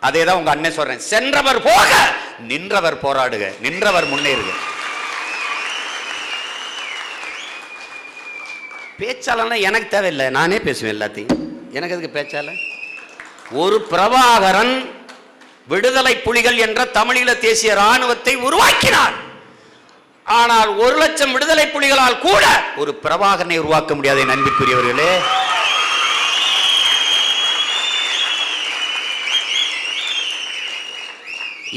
[0.00, 0.98] அதே தான் உங்க அண்ணன் சொல்றேன்.
[0.98, 3.60] சென்றவர் போக நின்றவர் போராடுக.
[3.60, 4.50] நின்றவர் முன்னேறுக.
[8.98, 10.30] பேச்சாளர்னா எனக்கு தேவையில்லை.
[10.30, 11.36] நானே பேசுவேன் எல்லாத்தையும்.
[11.70, 12.74] எனக்கு எதுக்கு பேச்சாளர்?
[13.50, 14.88] ஒரு பிரபாகரன்
[15.66, 19.14] விடுதலை புலிகள் என்ற தமிழீழ தேசிய ராணுவத்தை உருவாக்கினார்
[20.24, 22.44] ஆனால் ஒரு லட்சம் விடுதலை புலிகளால் கூட
[22.76, 24.30] ஒரு பிரபாகரனை உருவாக்க முடியாத என்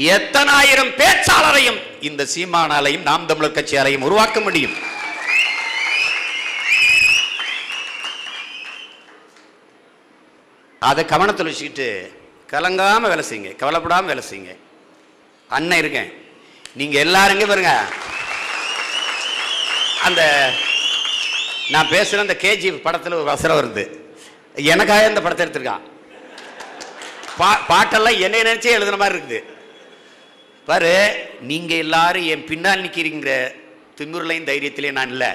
[0.08, 4.76] எத்தனாயிரம் பேச்சாளரையும் இந்த சீமானாலையும் நாம் தமிழர் கட்சியாலையும் உருவாக்க முடியும்.
[10.88, 11.88] அதை கவனத்தில் வச்சுக்கிட்டு
[12.52, 13.50] கலங்காமல் வேலை செய்யுங்க.
[13.62, 14.54] கவலைப்படாமல் வேலை செய்யுங்க.
[15.56, 16.10] அண்ணன் இருக்கேன்.
[16.78, 17.74] நீங்கள் எல்லாரும் இங்க பாருங்க.
[20.06, 20.22] அந்த
[21.74, 23.84] நான் பேசுகிற அந்த கேஜி படத்தில் ஒரு வசரம் வருது.
[24.72, 25.84] எனக்காக இந்த படத்தை எடுத்திருக்கான்.
[27.40, 29.40] பா பாட்டெல்லாம் என்னை நினச்சே எழுதுன மாதிரி இருக்குது.
[30.68, 30.94] பாரு
[31.50, 33.34] நீங்கள் எல்லாரும் என் பின்னால் நிற்கிறீங்கிற
[33.98, 35.30] திமிர்லையும் தைரியத்திலையும் நான் இல்லை.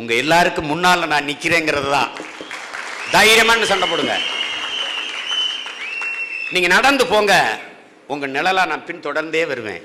[0.00, 2.12] உங்கள் எல்லாருக்கும் முன்னால் நான் நிற்கிறேங்கிறது தான்.
[3.12, 4.14] தைரியமான சண்டை போடுங்க.
[6.54, 7.34] நீங்க நடந்து போங்க
[8.12, 9.84] உங்க நிழலா நான் பின் தொடர்ந்தே வருவேன்.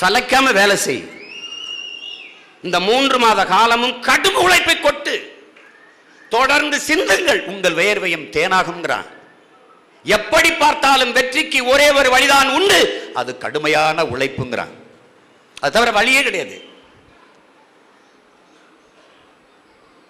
[0.00, 1.02] சலைக்காம வேலை செய்.
[2.62, 5.14] இந்த மூன்று மாத காலமும் கடும் உழைப்பை கொட்டு.
[6.28, 9.08] தொடர்ந்து சிந்துங்கள் உங்கள் வேர்வையும் தேனாகுங்கிறான்
[10.04, 14.72] எப்படி பார்த்தாலும் வெற்றிக்கு ஒரே ஒரு வழிதான் உண்டு அது கடுமையான உழைப்புங்கிறான்.
[15.60, 16.56] அது தவிர வழியே கிடையாது.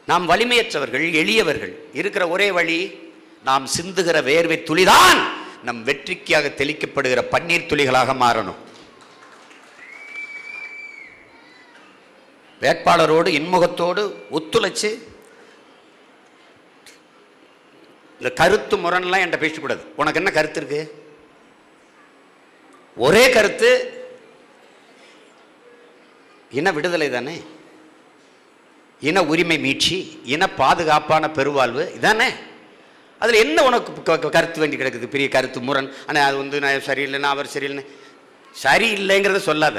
[0.07, 1.79] நாம் வலிமையற்றவர்கள் எளியவர்கள்.
[1.93, 2.79] இருக்கிற ஒரே வழி
[3.45, 5.21] நாம் சிந்துகிற வேர்வை துளிதான்
[5.62, 8.61] நம் வெற்றிக்காக தெளிக்கப்படுகிற பன்னீர் துளிகளாக மாறணும்.
[12.61, 14.90] வேட்பாளரோடு இன்முகத்தோடு ஒத்துழைச்சு
[18.19, 19.83] இந்த கருத்து முரண்லாம் என்கிட்ட பேசக்கூடாது.
[19.97, 21.05] உனக்கு என்ன கருத்து இருக்கு?
[22.97, 23.71] ஒரே கருத்து
[26.51, 27.43] என்ன விடுதலை தானே?
[29.09, 32.29] இன உரிமை மீட்சி இன பாதுகாப்பான பெருவாழ்வு இதானே?
[33.21, 35.88] அதில் என்ன உனக்கு க- கருத்து வேண்டி கிடக்குது பெரிய கருத்து முரண்?
[36.07, 37.85] ஆனால் அது வந்து நான் சரியில்லைன்னா அவர் சரியில்லைன்னு
[38.55, 39.79] சரியில்லைங்கிறத சொல்லாத.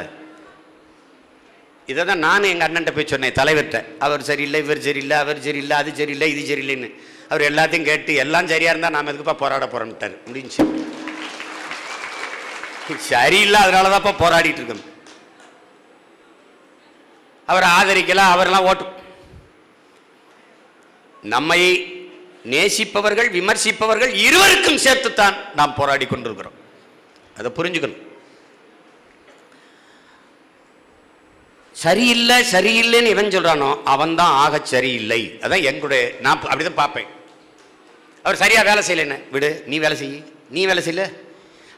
[1.87, 3.85] இதை தான் நானும் எங்கள் அண்ணன்ட்ட போய் சொன்னேன் தலைவர்கிட்ட.
[3.99, 6.89] அவர் சரியில்லை இவர் சரியில்லை அவர் சரியில்லை அது சரியில்லை இது சரியில்லைன்னு.
[7.29, 10.63] அவர் எல்லாத்தையும் கேட்டு எல்லாம் சரியாக இருந்தால் நாம் எதுக்குப்பா போராட போகிறோம்ட்டார் முடிஞ்சு.
[13.11, 14.83] சரியில்லை அதனால தான்ப்பா போராடிட்டு இருக்கோம்.
[17.47, 18.85] அவரை ஆதரிக்கலாம் அவரெல்லாம் ஓட்டு
[21.25, 21.93] நம்மை
[22.43, 26.53] நேசிப்பவர்கள் விமர்சிப்பவர்கள் இருவருக்கும் சேர்த்துத்தான் நாம் போராடி கொண்டிருக்கிறோம்.
[27.37, 28.07] அதை புரிஞ்சுக்கணும்.
[31.71, 35.37] சரியில்லை சரியில்லைன்னு இவன் சொல்கிறானோ அவன் தான் ஆக சரியில்லை.
[35.41, 37.05] அதான் எங்களுடைய நான் அப்படி அப்படிதான் பார்ப்பேன்.
[38.23, 39.29] அவர் சரியாக வேலை செய்யலைன்னு.
[39.31, 41.13] விடு நீ வேலை செய்ய நீ வேலை செய்யல?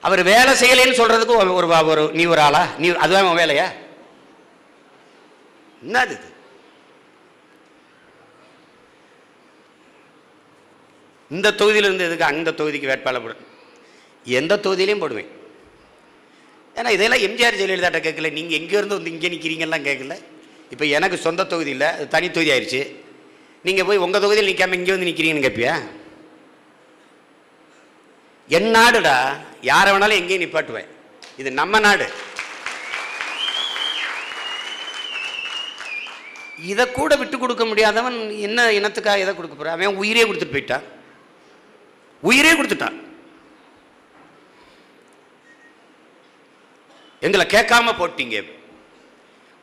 [0.02, 2.68] அவர் வேலை செய்யலைன்னு சொல்கிறதுக்கு ஒரு- ஒரு நீ ஒரு ஆளா?
[2.78, 3.72] நீ அதுதான் வேலையா?
[5.88, 6.36] என்னது இது?
[11.36, 13.36] இந்த தொகுதியிலேருந்து எதுக்கு அந்த தொகுதிக்கு வேட்பாளர் போடு?
[14.40, 15.30] எந்த தொகுதியிலையும் போடுவேன்.
[16.78, 18.30] ஏன்னா இதெல்லாம் எம்ஜிஆர் ஜெயலலிதாட்ட கேட்கல.
[18.38, 20.16] நீங்கள் எங்கேருந்து வந்து இங்கே நிற்கிறீங்கலாம் கேட்கல.
[20.74, 22.82] இப்போ எனக்கு சொந்த தொகுதி இல்லை அது தனி தொகுதி ஆயிடுச்சு
[23.68, 25.76] நீங்கள் போய் உங்கள் தொகுதியில் நிற்காம இங்கே வந்து நிற்கிறீங்கன்னு கேட்பியா
[28.58, 29.16] என் நாடுடா
[29.70, 30.90] யாரை வேணாலும் எங்கேயும் நிப்பாட்டுவேன்.
[31.42, 32.06] இது நம்ம நாடு.
[36.72, 40.86] இதை கூட விட்டு கொடுக்க முடியாதவன் என்ன இனத்துக்காக இதை கொடுக்க போகிறான் அவன் உயிரே கொடுத்துட்டு போயிட்டான்.
[42.28, 42.98] உயிரே கொடுத்துட்டான்
[47.26, 48.38] எங்களை கேட்காம போட்டீங்க.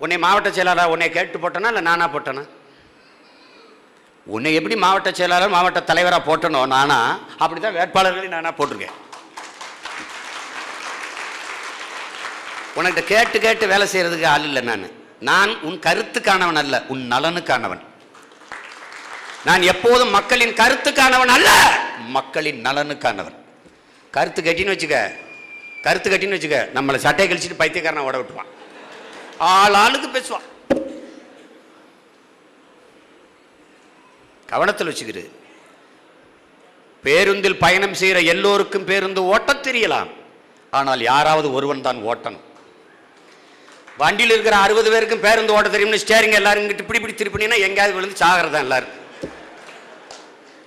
[0.02, 2.42] உன்னை மாவட்ட செயலாளர் உன்னை கேட்டு போட்டனா இல்லை நானா போட்டனா?
[4.34, 6.98] உன்னை எப்படி மாவட்ட செயலாளர் மாவட்ட தலைவராக போட்டனோ நானா
[7.42, 8.98] அப்படிதான் வேட்பாளர்களையும் நானாக போட்டிருக்கேன்.
[12.78, 14.86] உனக்கிட்ட கேட்டு கேட்டு வேலை செய்கிறதுக்கு ஆள் இல்லை நான்.
[15.30, 17.82] நான் உன் கருத்துக்கானவன் அல்ல உன் நலனுக்கானவன்.
[19.44, 21.78] நான் எப்போதும் மக்களின் கருத்துக்கானவன் அல்ல.
[21.98, 23.34] மக்களின் நலனுக்கானவன்.
[24.10, 25.16] கருத்து கட்டின்னு வச்சுக்க
[25.82, 28.50] கருத்து கட்டின்னு வச்சுக்க நம்மளை சட்டை கழிச்சிட்டு பைத்தியக்காரனை ஓட விட்டுருவான்.
[29.38, 30.46] ஆள் ஆளுக்கு பேசுவான்.
[34.46, 35.30] கவனத்தில் வச்சுக்கிரு
[37.02, 40.10] பேருந்தில் பயணம் செய்கிற எல்லோருக்கும் பேருந்து ஓட்டத் தெரியலாம்.
[40.70, 42.40] ஆனால் யாராவது ஒருவன் தான் ஓட்டணும்.
[43.96, 48.26] வண்டியில் இருக்கிற அறுபது பேருக்கும் பேருந்து ஓட்ட தெரியும்னு ஸ்டேரிங் எல்லாரும் இங்கிட்டு இப்படி இப்படி திருப்பினீங்கன்னா எங்கேயாவது விழுந்து
[48.26, 49.02] சாகிறதா எல்லாரும்.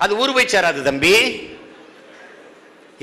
[0.03, 1.13] அது ஊர் போய் சேராது தம்பி.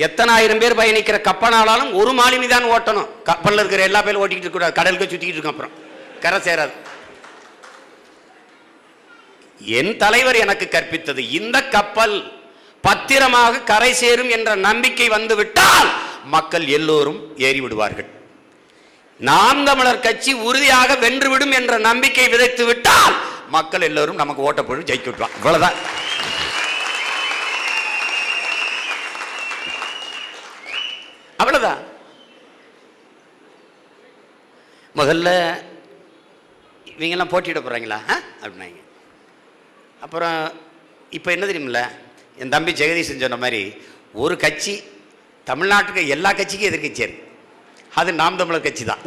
[0.05, 3.09] எத்தனாயிரம் பேர் பயணிக்கிற கப்பனாலும் ஒரு மாலுமி தான் ஓட்டணும்.
[3.29, 4.77] கப்பலில் இருக்கிற எல்லா பேரும் ஓட்டிக்கிட்டு இருக்கக்கூடாது.
[4.79, 5.75] கடலுக்கு சுற்றிக்கிட்டு இருக்கோம் அப்புறம்.
[6.23, 6.73] கரை சேராது.
[9.79, 12.15] என் தலைவர் எனக்கு கற்பித்தது இந்த கப்பல்
[12.87, 15.87] பத்திரமாக கரை சேரும் என்ற நம்பிக்கை வந்துவிட்டால்
[16.33, 18.09] மக்கள் எல்லோரும் ஏறி விடுவார்கள்
[19.19, 23.15] நாம் தமிழர் கட்சி உறுதியாக வென்றுவிடும் என்ற நம்பிக்கை விதைத்து விட்டால்
[23.55, 25.77] மக்கள் எல்லோரும் நமக்கு ஓட்ட போட்டு ஜெயிக்க விட்டுவான் இவ்வளவுதான்.
[31.45, 31.81] அவ்வளவுதான்
[34.99, 35.29] முதல்ல
[36.91, 37.97] இவங்கெல்லாம் போட்டியிட போகிறாங்களா
[38.41, 38.79] அப்படின்னாங்க.
[40.05, 40.37] அப்புறம்
[41.17, 41.81] இப்போ என்ன தெரியுமில்ல?
[42.41, 43.61] என் தம்பி ஜெகதீஷன் சொன்ன மாதிரி
[44.23, 44.73] ஒரு கட்சி
[45.47, 47.05] தமிழ்நாட்டுக்கு எல்லா கட்சிக்கும் எதிர்க்கட்சி
[47.99, 49.03] அது நாம் தமிழர் கட்சி தான்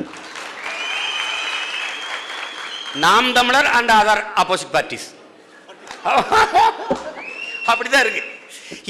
[3.04, 5.08] நாம் தமிழர் அண்ட் அதர் ஆப்போசிட் பார்ட்டிஸ்
[7.70, 8.22] அப்படிதான் இருக்கு.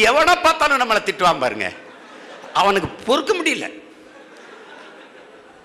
[0.08, 1.68] எவனை பார்த்தாலும் நம்மளை திட்டுவான் பாருங்க.
[2.54, 3.66] அவனுக்கு பொறுக்க முடியல.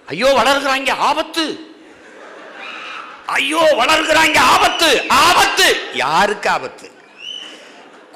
[0.07, 1.45] ஐயோ வளர்கிறாங்க ஆபத்து.
[3.25, 5.67] ஐயோ வளர்கிறாங்க ஆபத்து ஆபத்து.
[5.93, 6.87] யாருக்கு ஆபத்து?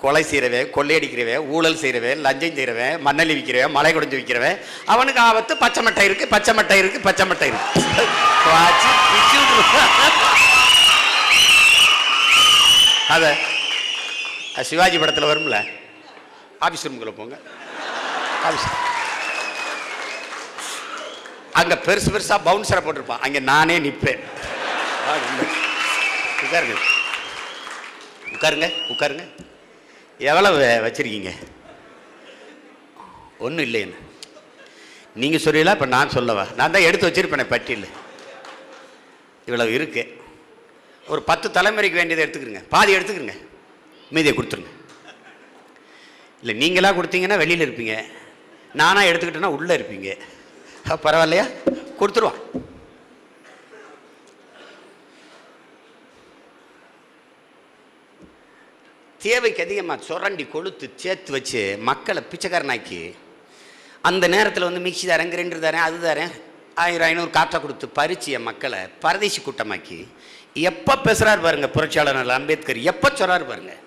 [0.01, 5.83] கொலை செய்கிறவன் கொள்ளையடிக்கிறவன் ஊழல் செய்கிறவன் லஞ்சம் செய்கிறவன் மண்ணலி விற்கிறவன் மலை குடிஞ்சு விற்கிறவன் அவனுக்கு ஆபத்து பச்சை
[5.85, 7.71] மட்டை இருக்கு பச்சை மட்டை இருக்கு பச்சை மட்டை இருக்கு.
[13.15, 13.35] அத
[14.69, 15.57] சிவாஜி படத்தில் வரும்ல?
[16.59, 17.37] ஆபீஸ் ரூமுக்குள்ள போங்க.
[18.45, 18.67] ஆபீஸ்
[21.59, 23.23] அங்க பெருசு பெருசா பவுன்சரை போட்டிருப்பான்.
[23.25, 24.23] அங்க நானே நிற்பேன்
[26.43, 26.75] உட்காருங்க.
[28.33, 29.23] உட்காருங்க உட்காருங்க.
[30.29, 31.31] எவ்வளவு வச்சிருக்கீங்க?
[33.45, 33.97] ஒன்றும் இல்லைன்னு
[35.21, 36.45] நீங்கள் சொல்லல இப்போ நான் சொல்லவா?
[36.57, 37.87] நான் தான் எடுத்து வச்சிருப்பேன் பட்டியல்.
[39.47, 40.03] இவ்வளவு இருக்கு.
[41.11, 42.63] ஒரு பத்து தலைமுறைக்கு வேண்டியதை எடுத்துக்கிறங்க.
[42.75, 43.35] பாதி எடுத்துக்கிறங்க.
[44.15, 44.73] மீதியை கொடுத்துருங்க.
[46.41, 47.95] இல்லை நீங்களாக கொடுத்தீங்கன்னா வெளியில் இருப்பீங்க.
[48.75, 50.09] நானாக எடுத்துக்கிட்டேன்னா உள்ளே இருப்பீங்க.
[51.05, 51.45] பரவாயில்லையா?
[51.99, 52.41] கொடுத்துருவான்
[59.21, 62.99] தேவைக்கு அதிகமாக சுரண்டி கொளுத்து சேர்த்து வச்சு மக்களை பிச்சைக்காரனாக்கி
[64.03, 66.33] அந்த நேரத்தில் வந்து மிக்சி தரேன் கிரைண்டர் தரேன் அது தரேன்
[66.75, 69.97] ஆயிரம் ஐநூறு காற்றை கொடுத்து பறிச்சு என் மக்களை பரதேசி கூட்டமாக்கி
[70.61, 73.81] எப்போ பேசுகிறார் பாருங்க புரட்சியாளர் அம்பேத்கர் எப்போ சொல்கிறார் பாருங்கள்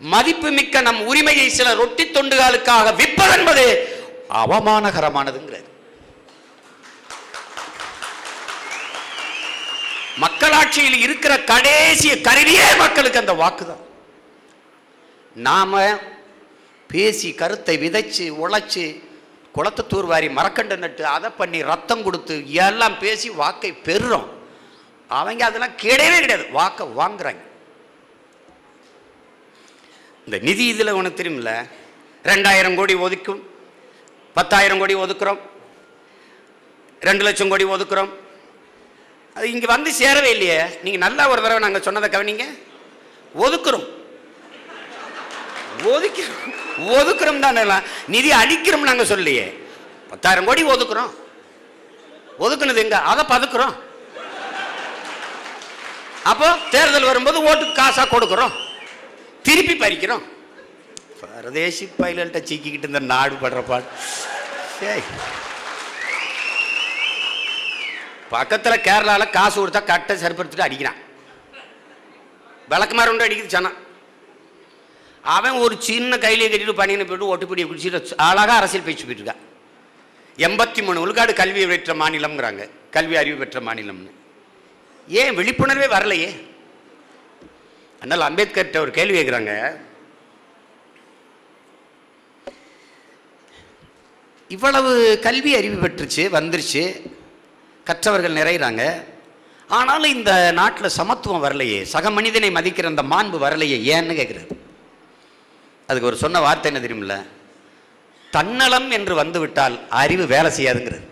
[0.00, 3.66] மதிப்பு மிக்க நம் உரிமையை சில ரொட்டி தொண்டுகளுக்காக விற்பதென்பது
[4.40, 5.68] அவமானகரமானதுங்கிறார்
[10.16, 13.82] மக்களாட்சியில் இருக்கிற கடைசி கருவியே மக்களுக்கு அந்த வாக்குதான்.
[15.34, 15.98] நாம
[16.88, 18.84] பேசி கருத்தை விதைச்சு உழைச்சு
[19.52, 24.28] குளத்தை தூர்வாரி மரக்கண்டு நட்டு அதை பண்ணி ரத்தம் கொடுத்து எல்லாம் பேசி வாக்கை பெறுறோம்.
[25.08, 26.50] அவங்க அதெல்லாம் கிடையவே கிடையாது.
[26.50, 27.42] வாக்கை வாங்குறாங்க.
[30.24, 31.68] இந்த நிதி இதில் உனக்கு தெரியுமில்ல?
[32.24, 33.42] ரெண்டாயிரம் கோடி ஒதுக்கும்.
[34.34, 35.40] பத்தாயிரம் கோடி ஒதுக்குறோம்.
[37.00, 38.10] ரெண்டு லட்சம் கோடி ஒதுக்குறோம்.
[39.34, 40.60] அது இங்கே வந்து சேரவே இல்லையே.
[40.82, 42.44] நீங்கள் நல்லா ஒரு தடவை நாங்கள் சொன்னதை கவனிங்க.
[43.44, 43.86] ஒதுக்குறோம்.
[45.92, 46.50] ஒதுக்கிறோம்.
[46.96, 47.62] ஒதுக்குறோம் தானே
[48.14, 49.46] நிதி அளிக்கிறோம் நாங்கள் சொல்லியே
[50.10, 51.12] பத்தாயிரம் கோடி ஒதுக்குறோம்.
[52.38, 52.98] ஒதுக்குனது எங்க?
[52.98, 53.74] அதை பதுக்குறோம்.
[56.30, 58.52] அப்போ தேர்தல் வரும்போது ஓட்டுக்கு காசா கொடுக்குறோம்.
[59.42, 60.22] திருப்பி பறிக்கிறோம்.
[61.22, 63.86] பரதேசி பயில்கிட்ட சிக்கிக்கிட்டு இந்த நாடு படுற பாடு
[64.78, 65.04] சரி
[68.34, 71.00] பக்கத்தில் கேரளாவில் காசு கொடுத்தா கட்டை சரிப்படுத்திட்டு அடிக்கிறான்.
[72.72, 73.76] விளக்குமாறு ஒன்று அடிக்குது சனம்.
[75.36, 79.44] அவன் ஒரு சின்ன கையிலே கட்டிட்டு பணியனை போயிட்டு ஒட்டுப்படியை குடிச்சிட்டு அழகாக அரசியல் பேச்சு போயிட்டுருக்கான்
[80.46, 82.62] எண்பத்தி மூணு விழுக்காடு கல்வி பெற்ற மாநிலம்ங்கிறாங்க.
[82.96, 84.12] கல்வி அறிவு பெற்ற மாநிலம்னு.
[85.20, 86.30] ஏன் விழிப்புணர்வே வரலையே?
[88.02, 89.54] அதனால் அம்பேத்கர்கிட்ட ஒரு கேள்வி கேட்குறாங்க.
[94.54, 94.92] இவ்வளவு
[95.26, 96.82] கல்வி அறிவு பெற்றுச்சு வந்துருச்சு.
[97.88, 98.82] கற்றவர்கள் நிறையிறாங்க.
[99.76, 101.78] ஆனாலும் இந்த நாட்டில் சமத்துவம் வரலையே.
[101.92, 103.78] சக மனிதனை மதிக்கிற அந்த மாண்பு வரலையே.
[103.92, 104.56] ஏன்னு கேட்குறாரு
[105.88, 107.16] அதுக்கு ஒரு சொன்ன வார்த்தை என்ன தெரியுமில்ல?
[108.36, 111.08] தன்னலம் என்று வந்துவிட்டால் அறிவு வேலை செய்யாதுங்கிறது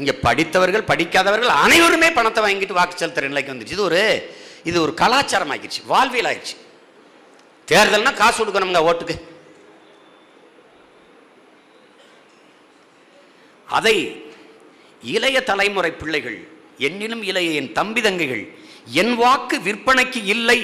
[0.00, 4.02] இங்கே படித்தவர்கள் படிக்காதவர்கள் அனைவருமே பணத்தை வாங்கிட்டு வாக்கு செலுத்துற நிலைக்கு வந்துச்சு இது ஒரு
[4.70, 6.56] இது ஒரு கலாச்சாரம் ஆகிடுச்சு வாழ்வியல் ஆயிடுச்சு.
[7.68, 9.16] தேர்தல்னால் காசு கொடுக்கணுங்க ஓட்டுக்கு.
[13.78, 13.96] அதை
[15.14, 16.38] இளைய தலைமுறை பிள்ளைகள்
[16.86, 18.44] என்னிலும் இளைய என் தம்பி தங்கைகள்
[19.00, 20.60] என் வாக்கு விற்பனைக்கு இல்லை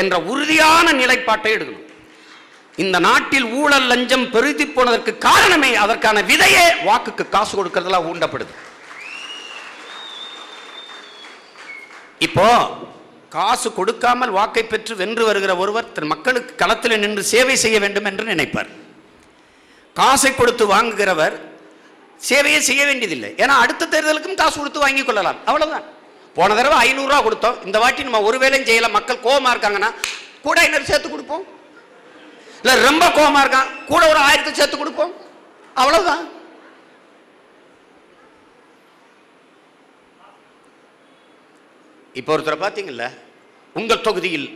[0.00, 1.84] என்ற உறுதியான நிலைப்பாட்டை எடுக்கணும்.
[2.84, 8.52] இந்த நாட்டில் ஊழல் லஞ்சம் பெருதி போனதற்கு காரணமே அதற்கான விதையே வாக்குக்கு காசு கொடுக்கறதுல ஊண்டப்படுது.
[12.26, 12.48] இப்போ
[13.36, 18.24] காசு கொடுக்காமல் வாக்கை பெற்று வென்று வருகிற ஒருவர் தன் மக்களுக்கு களத்தில் நின்று சேவை செய்ய வேண்டும் என்று
[18.32, 18.70] நினைப்பார்.
[19.96, 21.36] காசை கொடுத்து வாங்குகிறவர்
[22.28, 23.30] சேவையை செய்ய வேண்டியதில்லை.
[23.42, 25.38] ஏன்னா அடுத்த தேர்தலுக்கும் காசு கொடுத்து வாங்கி கொள்ளலாம்.
[25.44, 25.86] அவ்வளவுதான்.
[26.36, 27.58] போன தடவை ஐநூறுரூவா கொடுத்தோம்.
[27.64, 28.90] இந்த வாட்டி நம்ம ஒரு வேலையும் செய்யலை.
[28.90, 29.90] மக்கள் கோபமாக இருக்காங்கன்னா
[30.46, 31.44] கூட ஐநூறு சேர்த்து கொடுப்போம்.
[32.62, 35.14] இல்லை ரொம்ப கோபமாக இருக்கான் கூட ஒரு ஆயிரத்தை சேர்த்து கொடுப்போம்.
[35.74, 36.24] அவ்வளவுதான்.
[42.20, 43.06] இப்போ ஒருத்தரை பார்த்தீங்கல்ல?
[43.74, 44.48] உங்கள் தொகுதியில்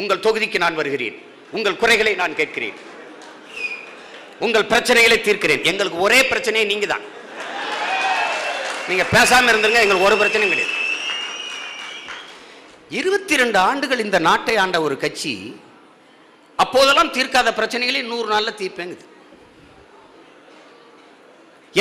[0.00, 1.16] உங்கள் தொகுதிக்கு நான் வருகிறேன்.
[1.56, 2.76] உங்கள் குறைகளை நான் கேட்கிறேன்.
[4.44, 5.62] உங்கள் பிரச்சனைகளை தீர்க்கிறேன்.
[5.70, 7.04] எங்களுக்கு ஒரே பிரச்சனையே நீங்க தான்
[8.88, 10.74] நீங்க பேசாம இருந்துருங்க எங்களுக்கு ஒரு பிரச்சனையும் கிடையாது.
[12.98, 15.32] இருபத்தி ரெண்டு ஆண்டுகள் இந்த நாட்டை ஆண்ட ஒரு கட்சி
[16.62, 19.04] அப்போதெல்லாம் தீர்க்காத பிரச்சனைகளே நூறு நாளில் தீர்ப்பேங்குது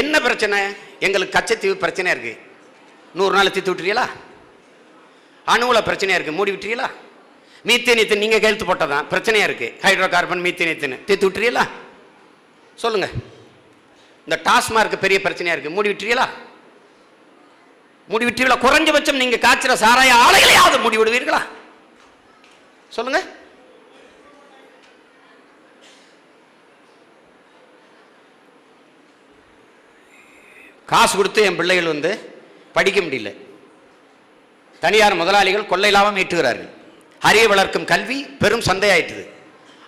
[0.01, 0.58] என்ன பிரச்சனை?
[1.05, 2.34] எங்களுக்கு கச்சத்தீவு பிரச்சனை இருக்கு.
[3.18, 4.05] நூறு நாள் தீர்த்து விட்டுறீங்களா?
[5.53, 6.89] அணுவில் பிரச்சனையாக இருக்குது மூடி விட்டுறீங்களா?
[7.68, 11.66] மீத்தேனியத்தின் நீங்கள் கையெழுத்து போட்டதான் பிரச்சனையாக இருக்குது ஹைட்ரோ கார்பன் மீத்தேனியத்தின் தீர்த்து விட்டுறீங்களா?
[12.78, 13.07] சொல்லுங்க.
[14.28, 15.69] இந்த டாஸ்மார்க் பெரிய பிரச்சனையா இருக்கு.
[15.69, 16.30] மூடி விட்டுறீங்களா?
[18.07, 18.57] மூடி விட்டுறீங்களா?
[18.65, 21.41] குறைஞ்சபட்சம் நீங்க காய்ச்சிற சாராய ஆலைகளையாவது மூடி விடுவீர்களா?
[22.89, 23.25] சொல்லுங்க.
[30.86, 32.41] காசு கொடுத்து என் பிள்ளைகள் வந்து
[32.73, 33.36] படிக்க முடியல.
[34.80, 36.69] தனியார் முதலாளிகள் கொள்ளை லாபம் ஈட்டுகிறார்கள்.
[37.19, 39.30] அறிய வளர்க்கும் கல்வி பெரும் சந்தையாயிட்டுது.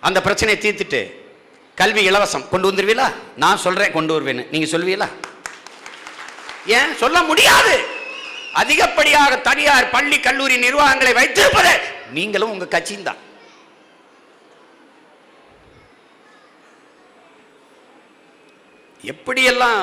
[0.00, 1.19] அந்த பிரச்சனையை தீர்த்துட்டு
[1.80, 2.48] கல்வி இலவசம்.
[2.52, 3.08] கொண்டு வந்துருவீங்களா
[3.42, 4.44] நான் சொல்றேன் கொண்டு வருவேன்னு.
[4.52, 5.08] நீங்க சொல்வீங்களா
[6.78, 6.92] ஏன்?
[7.02, 7.74] சொல்ல முடியாது.
[8.60, 11.72] அதிகப்படியாக தனியார் பள்ளி கல்லூரி நிர்வாகங்களை வைத்திருப்பது
[12.16, 13.20] நீங்களும் உங்க கட்சியும் தான்.
[19.12, 19.80] எப்படியெல்லாம்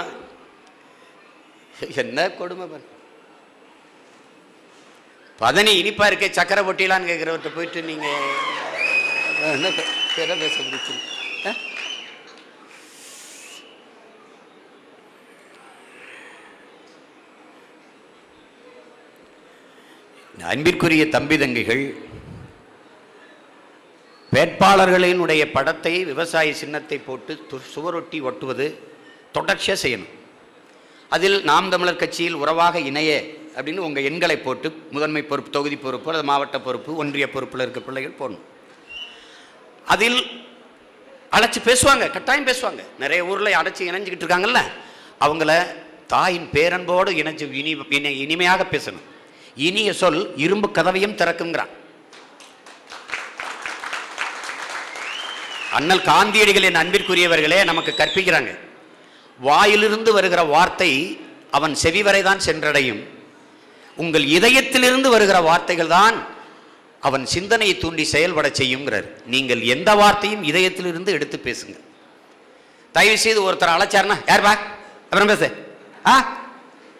[2.01, 2.85] என்ன கொடுமை பாரு.
[5.39, 8.07] பதனி இனிப்பா இருக்கே சக்கரை பொட்டிலான்னு கேட்குறவர்கிட்ட போயிட்டு நீங்க
[9.53, 9.67] என்ன
[10.23, 10.95] என்ன பேச முடிச்சு.
[20.41, 21.95] அன்பிற்குரிய தம்பி தங்கைகள்
[24.31, 28.79] வேட்பாளர்களினுடைய படத்தை விவசாய சின்னத்தை போட்டு து- சுவரொட்டி ஒட்டுவது
[29.31, 30.07] தொடர்ச்சியாக செய்யணும்.
[31.09, 33.23] அதில் நாம் தமிழர் கட்சியில் உறவாக இணைய
[33.55, 38.13] அப்படின்னு உங்கள் எண்களை போட்டு முதன்மை பொறுப்பு தொகுதி பொறுப்பு அல்லது மாவட்ட பொறுப்பு ஒன்றிய பொறுப்பில் இருக்க பிள்ளைகள்
[38.19, 38.41] போடணும்.
[39.85, 40.25] அதில்
[41.31, 42.83] அழைச்சி பேசுவாங்க கட்டாயம் பேசுவாங்க.
[42.99, 44.59] நிறைய ஊரில் அடைச்சி இணைஞ்சிக்கிட்டு இருக்காங்கல்ல
[45.19, 45.65] அவங்கள
[46.07, 49.15] தாயின் பேரன்போடு இணைஞ்சு இனி இனி இனிமையாக பேசணும்.
[49.57, 51.67] இனிய சொல் இரும்பு கதவையும் திறக்குங்கிறான்.
[55.71, 58.59] அண்ணல் காந்தியடிகளின் அன்பிற்குரியவர்களே நமக்கு கற்பிக்கிறாங்க.
[59.39, 61.19] வாயிலிருந்து வருகிற வார்த்தை
[61.51, 63.07] அவன் செவி வரைதான் சென்றடையும்.
[63.95, 66.25] உங்கள் இதயத்திலிருந்து வருகிற வார்த்தைகள் தான்
[67.01, 69.07] அவன் சிந்தனையை தூண்டி செயல்பட செய்யுங்கிறார்.
[69.25, 71.79] நீங்கள் எந்த வார்த்தையும் இதயத்திலிருந்து எடுத்து பேசுங்க
[72.91, 74.57] தயவு செய்து ஒருத்தர் அழைச்சாருன்னா யார் பா
[75.03, 75.75] அப்புறம் பேசு.
[76.05, 76.37] ஆ?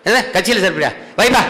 [0.04, 0.96] எது கட்சியில் சேர்ப்பியா?
[1.18, 1.46] வைப்பா.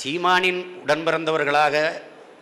[0.00, 1.74] சீமானின் உடன் பிறந்தவர்களாக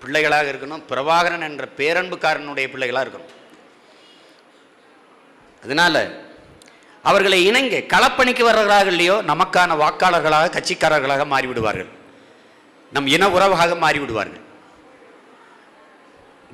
[0.02, 3.32] பிள்ளைகளாக இருக்கணும் பிரபாகரன் என்ற பேரன்புக்காரனுடைய பிள்ளைகளாக இருக்கணும்.
[5.64, 6.02] அதனால்
[7.10, 11.90] அவர்களை இணங்க களப்பணிக்கு வர்றவர்களாக இல்லையோ நமக்கான வாக்காளர்களாக கட்சிக்காரர்களாக மாறிவிடுவார்கள்.
[12.92, 14.42] நம் இன உறவாக மாறிவிடுவார்கள்.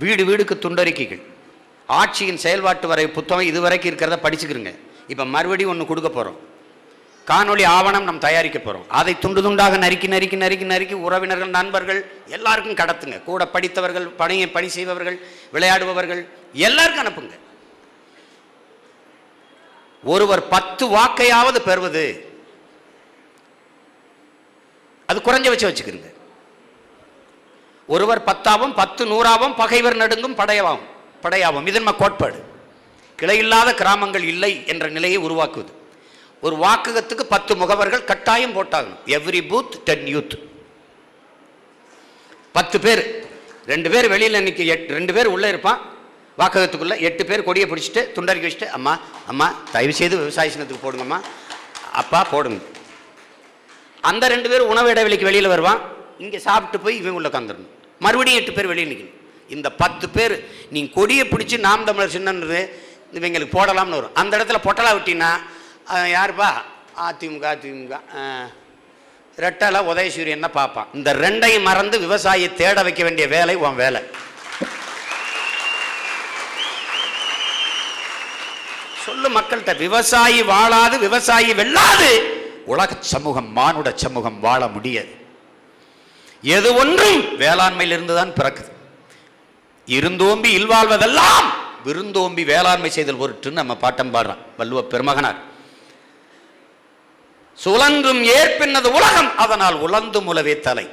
[0.03, 1.23] வீடு வீடுக்கு துண்டறிக்கைகள்.
[2.01, 4.71] ஆட்சியின் செயல்பாட்டு வரை புத்தகம் இதுவரைக்கும் இருக்கிறத படிச்சுக்கிறங்க
[5.13, 6.39] இப்போ மறுபடியும் ஒன்று கொடுக்க போகிறோம்
[7.31, 12.01] காணொளி ஆவணம் நம்ம தயாரிக்க போகிறோம் அதை துண்டு துண்டாக நறுக்கி நறுக்கி நறுக்கி நறுக்கி உறவினர்கள் நண்பர்கள்
[12.37, 13.19] எல்லாருக்கும் கடத்துங்க.
[13.29, 15.19] கூட படித்தவர்கள் பணியை பணி செய்பவர்கள்
[15.55, 16.23] விளையாடுபவர்கள்
[16.67, 17.37] எல்லாருக்கும் அனுப்புங்க.
[20.05, 22.05] ஒருவர் பத்து வாக்கையாவது பெறுவது
[25.07, 26.11] அது குறைஞ்ச வச்சு வச்சுக்கிறங்க
[27.87, 30.89] ஒருவர் பத்தாவும் பத்து நூறாவும் பகைவர் நடுங்கும் படையவாகும்
[31.25, 31.67] படையாவும்.
[31.71, 32.41] இது நம்ம கோட்பாடு.
[33.21, 35.73] கிளையில்லாத கிராமங்கள் இல்லை என்ற நிலையை உருவாக்குவது.
[36.47, 39.01] ஒரு வாக்ககத்துக்கு பத்து முகவர்கள் கட்டாயம் போட்டாகணும்.
[39.17, 40.35] எவ்ரி பூத் டென் யூத்
[42.57, 43.03] பத்து பேர்.
[43.73, 45.79] ரெண்டு பேர் வெளியில் இன்னைக்கு எட் ரெண்டு பேர் உள்ளே இருப்பான்.
[46.41, 48.93] வாக்ககத்துக்குள்ளே எட்டு பேர் கொடியை பிடிச்சிட்டு துண்டறிக்கி வச்சுட்டு அம்மா
[49.33, 51.19] அம்மா தயவு செய்து விவசாய சின்னத்துக்கு போடுங்கம்மா.
[52.03, 52.61] அப்பா போடுங்க.
[54.11, 55.81] அந்த ரெண்டு பேர் உணவு இடைவெளிக்கு வெளியில் வருவான்.
[56.25, 57.73] இங்கே சாப்பிட்டு போய் இவன் உள்ளே உட்காந்துடணும்
[58.05, 59.19] மறுபடியும் எட்டு பேர் வெளியே நிற்கணும்
[59.55, 60.35] இந்த பத்து பேர்
[60.75, 62.61] நீங்கள் கொடியை பிடிச்சி நாம் தமிழர் சின்னன்றது
[63.19, 64.15] இவங்களுக்கு போடலாம்னு வரும்.
[64.21, 65.33] அந்த இடத்துல பொட்டலா விட்டினா
[65.93, 66.51] அவன் யாருப்பா?
[67.03, 68.49] அதிமுக அதிமுக அஹ்,
[69.39, 70.89] ரெட்டலை உதயசூரியன் தான் பார்ப்பான்?
[70.95, 74.01] இந்த ரெண்டையும் மறந்து விவசாயியை தேட வைக்க வேண்டிய வேலை உன் வேலை.
[79.05, 82.11] சொல்லு மக்கள்கிட்ட விவசாயி வாழாது விவசாயி வெல்லாது.
[82.67, 85.13] உலக சமூகம் மானுட சமூகம் வாழ முடியாது.
[86.45, 88.71] எது ஒன்றும் வேளாண்மையிலிருந்து தான் பிறக்குது.
[89.89, 91.47] இருந்தோம்பி இல்வாழ்வதெல்லாம்
[91.85, 95.41] விருந்தோம்பி வேளாண்மை செய்தல் பொருட்டுன்னு நம்ம பாட்டம் பாடுறான் வள்ளுவ பெருமகனார்.
[97.59, 100.87] சுழன்றும் ஏற்பின்னது உலகம் அதனால் உழந்து முலவே தலை.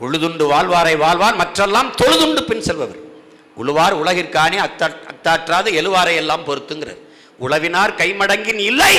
[0.00, 3.00] உழுதுண்டு வாழ்வாரை வாழ்வார் மற்றெல்லாம் தொழுதுண்டு பின் செல்பவர்.
[3.56, 7.00] உழுவார் உலகிற்கானே அத்தா அத்தாற்றாது எழுவாரை எல்லாம் பொறுத்துங்கிறார்.
[7.40, 8.94] உழவினார் கைமடங்கின் இல்லை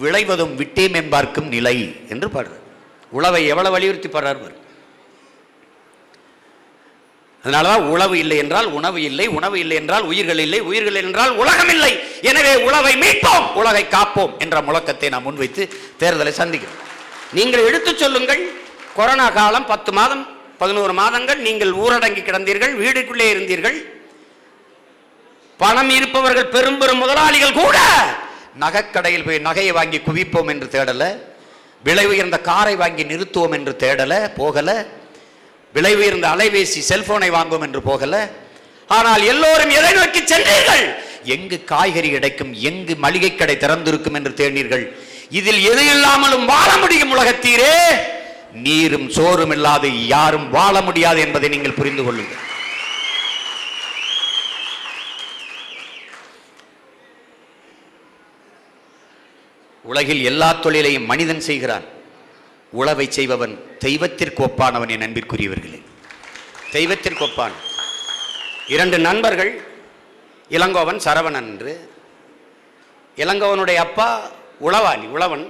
[0.00, 1.76] விளைவதும் விட்டேம் என்பார்க்கும் நிலை
[2.08, 2.64] என்று பாடுறார்.
[3.12, 4.58] உழவை எவ்வளவு வலியுறுத்தி பாடுறார்
[7.44, 11.70] அதனால தான் உழவு இல்லை என்றால் உணவு இல்லை உணவு இல்லை என்றால் உயிர்கள் இல்லை உயிர்கள் என்றால் உலகம்
[11.74, 11.92] இல்லை.
[12.30, 15.62] எனவே உழவை மீட்போம் உலகை காப்போம் என்ற முழக்கத்தை நாம் முன்வைத்து
[16.02, 16.82] தேர்தலை சந்திக்கிறோம்.
[17.38, 18.42] நீங்கள் எடுத்துச் சொல்லுங்கள்
[18.98, 20.22] கொரோனா காலம் பத்து மாதம்
[20.60, 23.78] பதினோரு மாதங்கள் நீங்கள் ஊரடங்கி கிடந்தீர்கள் வீடுக்குள்ளே இருந்தீர்கள்.
[25.60, 27.78] பணம் இருப்பவர்கள் பெரும் பெரும் முதலாளிகள் கூட
[28.62, 31.10] நகைக்கடையில் போய் நகையை வாங்கி குவிப்போம் என்று தேடலை
[31.86, 34.78] விலை உயர்ந்த காரை வாங்கி நிறுத்துவோம் என்று தேடலை போகலை.
[35.74, 38.14] விலை உயர்ந்த அலைபேசி செல்போனை வாங்குவோம் என்று போகல.
[38.98, 40.84] ஆனால் எல்லோரும் எதை நோக்கி சென்றீர்கள்?
[41.34, 44.84] எங்கு காய்கறி கிடைக்கும் எங்கு மளிகை கடை திறந்திருக்கும் என்று தேடினீர்கள்.
[45.40, 47.74] இதில் எது இல்லாமலும் வாழ முடியும் உலகத்தீரே.
[48.66, 52.44] நீரும் சோறும் இல்லாது யாரும் வாழ முடியாது என்பதை நீங்கள் புரிந்து கொள்ளுங்கள்.
[59.84, 61.86] உலகில் எல்லா தொழிலையும் மனிதன் செய்கிறான்.
[62.78, 63.54] உழவை செய்பவன்
[63.84, 65.80] தெய்வத்திற்கு ஒப்பானவன் என் அன்பிற்குரியவர்களே.
[66.74, 67.54] தெய்வத்திற்கு ஒப்பான்.
[68.74, 69.52] இரண்டு நண்பர்கள்
[70.56, 71.72] இளங்கோவன் சரவணன் என்று
[73.22, 74.08] இளங்கோவனுடைய அப்பா
[74.66, 75.44] உளவாளி உழவன்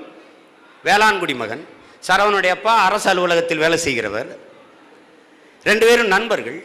[0.87, 1.63] வேளாண்குடி மகன்.
[2.09, 4.31] சரவனுடைய அப்பா அரசு அலுவலகத்தில் வேலை செய்கிறவர்.
[5.69, 6.59] ரெண்டு பேரும் நண்பர்கள்.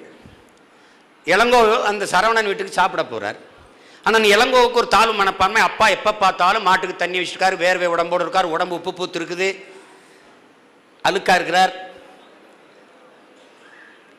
[1.34, 1.60] இளங்கோ
[1.92, 3.40] அந்த சரவணன் வீட்டுக்கு சாப்பிட போகிறார்
[4.08, 5.62] ஆனால் இளங்கோவுக்கு ஒரு தாழ்வு மனப்பான்மை.
[5.70, 9.48] அப்பா எப்போ பார்த்தாலும் மாட்டுக்கு தண்ணி வச்சுருக்காரு வேர்வை உடம்போடு இருக்கார் உடம்பு உப்பு பூத்து இருக்குது.
[11.10, 11.74] அழுக்கா இருக்கிறார்.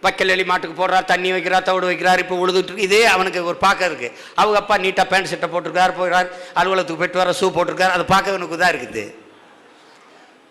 [0.05, 2.21] பக்கல் எலி மாட்டுக்கு போடுறார் தண்ணி வைக்கிறார் தவிடு வைக்கிறார்.
[2.25, 4.09] இப்போ உழுதுட்டு இதே அவனுக்கு ஒரு பார்க்க இருக்கு.
[4.41, 6.29] அவங்க அப்பா நீட்டாக பேண்ட் சட்டை போட்டிருக்கார் போயிறார்.
[6.61, 7.95] அலுவலகத்துக்கு போயிட்டு வர ஷூ போட்டிருக்கார்.
[7.97, 9.05] அதை பார்க்க அவனுக்கு தான் இருக்குது.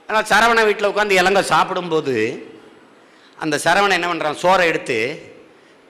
[0.09, 2.15] ஆனால் சரவண வீட்டில் உட்காந்து இளங்க சாப்பிடும்போது
[3.43, 4.97] அந்த சரவணன் என்ன பண்ணுறான் சோறை எடுத்து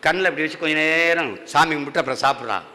[0.05, 2.65] கண்ணில் இப்படி வச்சு கொஞ்ச நேரம் சாமி கும்பிட்டு அப்புறம் சாப்பிட்றான்.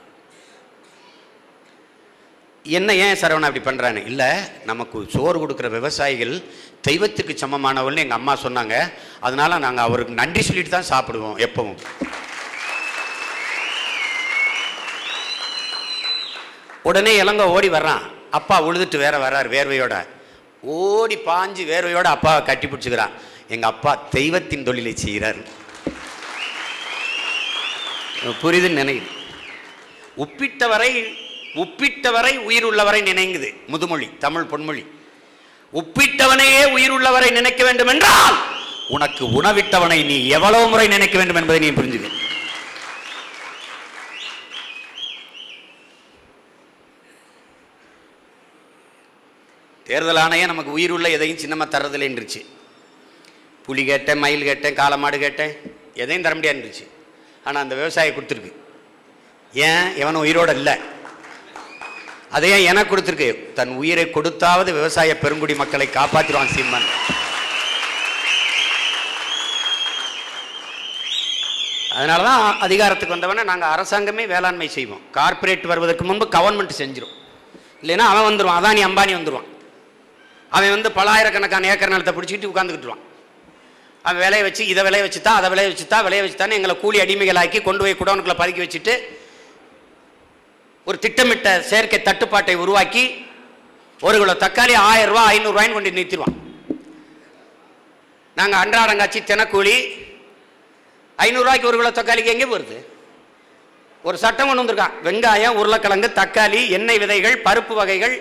[2.65, 4.31] என்ன ஏன் சரவணன் அப்படி பண்ணுறான்னு இல்லை
[4.71, 6.35] நமக்கு சோறு கொடுக்குற விவசாயிகள்
[6.81, 8.93] தெய்வத்துக்கு சமமானவள்னு எங்கள் அம்மா சொன்னாங்க.
[9.21, 11.79] அதனால் நாங்கள் அவருக்கு நன்றி சொல்லிட்டு தான் சாப்பிடுவோம் எப்பவும்.
[16.83, 18.03] உடனே இளங்க ஓடி வர்றான்.
[18.31, 20.07] அப்பா உழுதுட்டு வேற வர்றார் வேர்வையோட.
[20.61, 23.11] ஓடி பாஞ்சு வேர்வையோட அப்பாவை கட்டி பிடிச்சிக்கிறான்.
[23.49, 25.41] எங்கள் அப்பா தெய்வத்தின் தொழிலை செய்கிறார்.
[28.43, 29.11] புரியுதுன்னு நினைக்குது.
[30.25, 30.91] உப்பிட்டவரை
[31.55, 33.51] உப்பிட்டவரை உயிர் உள்ளவரை நினைங்குது.
[33.67, 34.85] முதுமொழி தமிழ் பொன்மொழி.
[35.79, 38.37] உப்பிட்டவனையே உயிர் உள்ளவரை நினைக்க வேண்டும் என்றால்
[38.89, 42.09] உனக்கு உணவிட்டவனை நீ எவ்வளவு முறை நினைக்க வேண்டும் என்பதை நீ புரிஞ்சுக்க.
[49.87, 52.41] தேர்தல் ஆணையம் நமக்கு உயிர் உள்ள எதையும் சின்னமா தர்றதில்லைன்றுச்சு
[53.65, 55.53] புலி கேட்டேன் மயில் கேட்டேன் காலமாடு கேட்டேன்
[55.95, 56.85] எதையும் தர முடியாதுன்றுச்சு.
[57.45, 58.53] ஆனால் அந்த விவசாயி கொடுத்துருக்கு.
[59.55, 59.97] ஏன்?
[59.97, 60.75] எவனும் உயிரோட இல்லை.
[62.37, 63.29] அதையே எனக்கு கொடுத்துருக்கு.
[63.59, 66.89] தன் உயிரை கொடுத்தாவது விவசாய பெருங்குடி மக்களை காப்பாற்றிடுவான் சீமான்
[71.97, 75.03] அதனால தான் அதிகாரத்துக்கு வந்தவன நாங்கள் அரசாங்கமே வேளாண்மை செய்வோம்.
[75.17, 77.15] கார்ப்பரேட் வருவதற்கு முன்பு கவர்மெண்ட் செஞ்சிடும்
[77.83, 79.49] இல்லைன்னா அவன் வந்துடுவான் அதானி அம்பானி வந்துடுவான்
[80.53, 83.05] அவன் வந்து பலாயிரக்கணக்கான ஏக்கர் நிலத்தை பிடிச்சிக்கிட்டு உட்காந்துக்கிட்டுருவான்
[84.05, 87.83] அவன் விளைய வச்சு இதை விளைய தான் அதை விளைய வச்சுத்தான் விளைய வச்சுத்தான்னு எங்களை கூலி அடிமைகளாக்கி கொண்டு
[87.85, 88.95] போய் குடோனுக்குள்ளே பதுக்கி வச்சுட்டு
[90.87, 93.05] ஒரு திட்டமிட்ட செயற்கை தட்டுப்பாட்டை உருவாக்கி
[94.01, 96.37] ஒரு கிலோ தக்காளி ஆயிரம் ரூபா ஐநூறுரூவாயின்னு கொண்டு நிறுத்திடுவான்.
[98.39, 99.77] நாங்கள் அன்றாடங்காட்சி தினக்கூலி
[101.19, 102.77] ஐநூறுரூவாய்க்கு ஒரு கிலோ தக்காளிக்கு எங்கே போகிறது
[104.05, 104.95] ஒரு சட்டம் கொண்டு வந்திருக்கான்.
[105.07, 108.15] வெங்காயம் உருளைக்கிழங்கு தக்காளி எண்ணெய் விதைகள் பருப்பு வகைகள்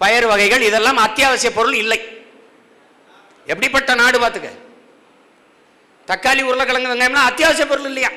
[0.00, 2.00] பயறு வகைகள் இதெல்லாம் அத்தியாவசிய பொருள் இல்லை.
[3.46, 4.50] எப்படிப்பட்ட நாடு பார்த்துக்க?
[6.08, 8.10] தக்காளி உருளைக்கிழங்கு வெங்காயம்னா அத்தியாவசிய பொருள் இல்லையா?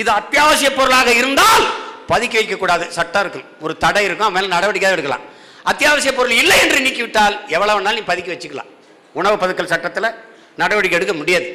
[0.00, 1.66] இது அத்தியாவசிய பொருளாக இருந்தால்
[2.08, 3.48] பதுக்கி வைக்கக்கூடாது சட்டம் இருக்கும்.
[3.60, 4.26] ஒரு தடை இருக்கும்.
[4.26, 5.24] அவன் மேலே நடவடிக்கை எடுக்கலாம்.
[5.62, 8.70] அத்தியாவசிய பொருள் இல்லை என்று நீக்கிவிட்டால் எவ்வளவு வேணாலும் நீ பதுக்கி வச்சுக்கலாம்.
[9.12, 10.14] உணவு பதுக்கல் சட்டத்தில்
[10.56, 11.48] நடவடிக்கை எடுக்க முடியாது.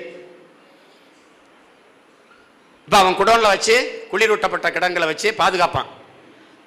[2.86, 3.76] இப்போ அவன் குடோனில் வச்சு
[4.12, 5.90] குளிரூட்டப்பட்ட கிடங்களை வச்சு பாதுகாப்பான்.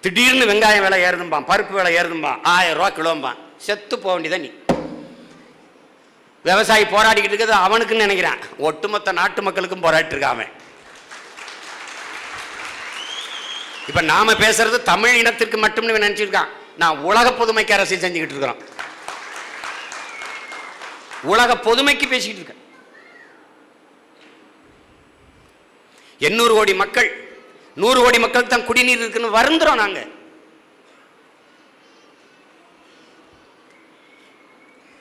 [0.01, 1.49] திடீர்னு வெங்காயம் விலை ஏறுதும்பான்.
[1.51, 2.39] பருப்பு விலை ஏறுதும்பான்.
[2.43, 3.39] ஆயிரம் ரூபா கிலோம்பான்.
[3.57, 4.51] செத்து போக வேண்டியதான் நீ?
[6.43, 8.41] விவசாயி போராடிக்கிட்டு இருக்கிறது அவனுக்குன்னு நினைக்கிறான்.
[8.59, 10.53] ஒட்டுமொத்த நாட்டு மக்களுக்கும் போராடிட்டு இருக்கான் அவன்.
[13.89, 16.49] இப்ப நாம பேசுறது தமிழ் இனத்திற்கு மட்டும்னு இவன் நினைச்சிருக்கான்.
[16.77, 18.61] நான் உலக பொதுமைக்கு அரசியல் செஞ்சுக்கிட்டு இருக்கிறோம்.
[21.23, 22.61] உலக பொதுமைக்கு பேசிக்கிட்டு இருக்கேன்.
[26.19, 27.11] எண்ணூறு கோடி மக்கள்
[27.75, 30.07] நூறு கோடி மக்கள் தான் குடிநீர் இருக்குன்னு வருந்துறோம் நாங்க.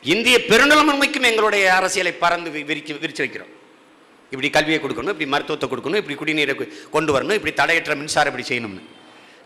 [0.01, 3.59] இந்திய பெருநிலைமைக்கும் எங்களுடைய அரசியலை பறந்து விரிச்சு விரிச்சு வைக்கிறோம்.
[4.31, 8.81] இப்படி கல்வியை கொடுக்கணும் இப்படி மருத்துவத்தை கொடுக்கணும் இப்படி குடிநீரை கொண்டு வரணும் இப்படி தடையற்ற மின்சாரம் இப்படி செய்யணும்னு.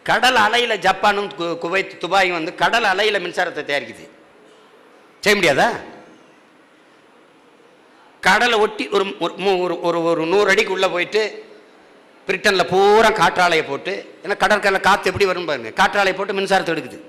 [0.04, 4.10] கடல் அலையில் ஜப்பானும் கு- குவைத் துபாயும் வந்து கடல் அலையில் மின்சாரத்தை தயாரிக்குது.
[5.20, 5.94] செய்ய முடியாதா?
[8.22, 11.46] கடலை ஒட்டி ஒரு ஒரு ஒரு ஒரு நூறு அடிக்கு உள்ளே போயிட்டு
[12.28, 17.00] பிரிட்டனில் பூரா காற்றாலையை போட்டு ஏன்னா கடற்கரையில் காற்று எப்படி வரும் பாருங்க காற்றாலையை போட்டு மின்சாரத்தை எடுக்குது.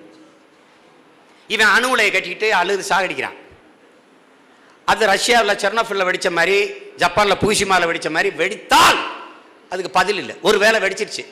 [1.49, 3.45] இவன் அணு உலையை கட்டிக்கிட்டு அழுது சாகடிக்கிறான்.
[4.93, 6.57] அது ரஷ்யாவில் செர்னோஃபில்ல வெடித்த மாதிரி
[6.97, 8.99] ஜப்பானில் பூசிமால வெடிச்ச மாதிரி வெடித்தால்
[9.71, 10.35] அதுக்கு பதில் இல்லை.
[10.43, 11.25] ஒரு வேளை வெடிச்சிருச்சு.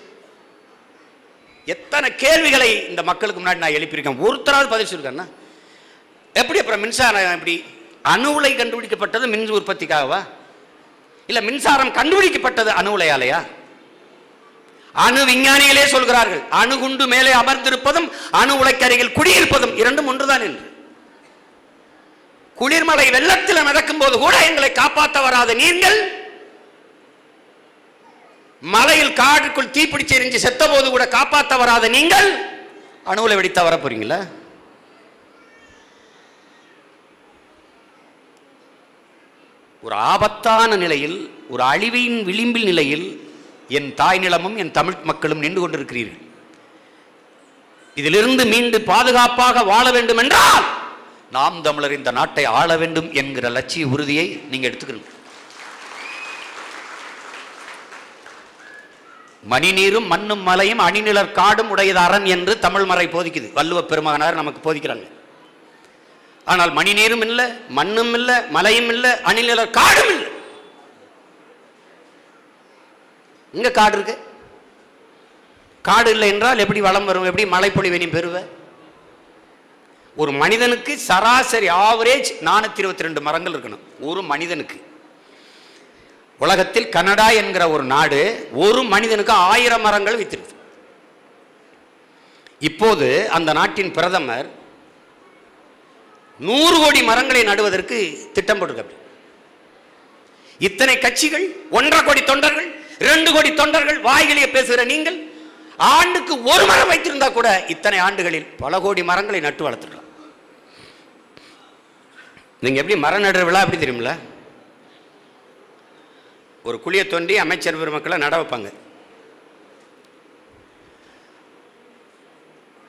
[1.64, 4.20] எத்தனை கேள்விகளை இந்த மக்களுக்கு முன்னாடி நான் எழுப்பியிருக்கேன்.
[4.26, 5.26] ஒருத்தராவது பதில் சொல்லிருக்கேன்னா
[6.32, 7.64] எப்படி அப்புறம் மின்சாரம் எப்படி?
[8.02, 10.20] அணு உலை கண்டுபிடிக்கப்பட்டது மின் உற்பத்திக்காகவா?
[11.26, 13.46] இல்லை மின்சாரம் கண்டுபிடிக்கப்பட்டது அணு உலையாலையா?
[14.92, 20.73] அணு விஞ்ஞானிகளே சொல்கிறார்கள் அணுகுண்டு மேலே அமர்ந்திருப்பதும் அணு உலைக்கருகில் குடியிருப்பதும் இரண்டும் ஒன்றுதான் என்று.
[22.60, 25.50] குளிர்மலை வெள்ளத்தில் நடக்கும் போது கூட எங்களை காப்பாற்ற வராத.
[25.62, 25.98] நீங்கள்
[28.74, 31.88] மலையில் காடுக்குள் தீப்பிடிச்சு எரிஞ்சு செத்த போது கூட காப்பாற்ற வராத.
[31.96, 32.28] நீங்கள்
[33.10, 34.20] அணுவில் வெடித்தா வர போறீங்களா?
[39.86, 41.18] ஒரு ஆபத்தான நிலையில்
[41.52, 43.06] ஒரு அழிவின் விளிம்பில் நிலையில்
[43.78, 46.22] என் தாய் நிலமும் என் தமிழ் மக்களும் நின்று கொண்டிருக்கிறீர்கள்.
[48.00, 50.64] இதிலிருந்து மீண்டு பாதுகாப்பாக வாழ வேண்டும் என்றால்
[51.34, 55.08] நாம் தமிழர் இந்த நாட்டை ஆள வேண்டும் என்கிற லட்சிய உறுதியை நீங்க எடுத்துக்கணும்.
[59.52, 63.48] மணிநீரும் மண்ணும் மலையும் அணிநிலர் காடும் உடையது அரண் என்று தமிழ் மறை போதிக்குது.
[63.58, 65.06] வள்ளுவ பெருமகனார் நமக்கு போதிக்கிறாங்க.
[66.52, 67.46] ஆனால் மணிநீரும் இல்லை
[67.78, 70.30] மண்ணும் இல்லை மலையும் இல்லை அணிநிலர் காடும் இல்லை.
[73.58, 74.16] இங்க காடு இருக்கு.
[75.88, 78.38] காடு இல்லை என்றால் எப்படி வளம் வரும் எப்படி மழைப்பொழிவை நீ பெறுவ?
[80.22, 83.84] ஒரு மனிதனுக்கு சராசரி ஆவரேஜ் நானூத்தி இருபத்தி ரெண்டு மரங்கள் இருக்கணும்.
[84.08, 84.76] ஒரு மனிதனுக்கு.
[86.44, 88.20] உலகத்தில் கனடா என்கிற ஒரு நாடு
[88.64, 90.54] ஒரு மனிதனுக்கு ஆயிரம் மரங்கள் வைத்திருக்கு.
[92.68, 94.48] இப்போது அந்த நாட்டின் பிரதமர்
[96.48, 97.96] நூறு கோடி மரங்களை நடுவதற்கு
[98.36, 99.02] திட்டம் போட்டிருக்க
[100.66, 101.44] இத்தனை கட்சிகள்
[101.76, 102.68] ஒன்றரை கோடி தொண்டர்கள்
[103.04, 105.18] இரண்டு கோடி தொண்டர்கள் வாய்களிலே பேசுகிற நீங்கள்
[105.92, 110.03] ஆண்டுக்கு ஒரு மரம் வைத்திருந்தா கூட இத்தனை ஆண்டுகளில் பல கோடி மரங்களை நட்டு வளர்த்துருக்கலாம்.
[112.64, 114.12] நீங்கள் எப்படி மரம் நடுற விழா எப்படி தெரியுமில்ல?
[116.68, 118.68] ஒரு குழியை தோண்டி அமைச்சர் பெருமக்களை நட வைப்பாங்க.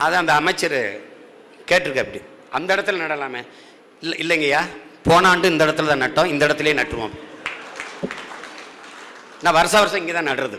[0.05, 0.79] அதை அந்த அமைச்சர்
[1.69, 2.21] கேட்டிருக்க அப்படி.
[2.57, 3.41] அந்த இடத்துல நடலாமே.
[4.01, 4.61] இல்லை இல்லைங்கய்யா.
[5.07, 7.13] போன ஆண்டு இந்த இடத்துல தான் நட்டோம் இந்த இடத்துலையே நட்டுவோம்
[9.43, 10.57] நான் வருஷ வருஷம் இங்கே தான் நடுறது.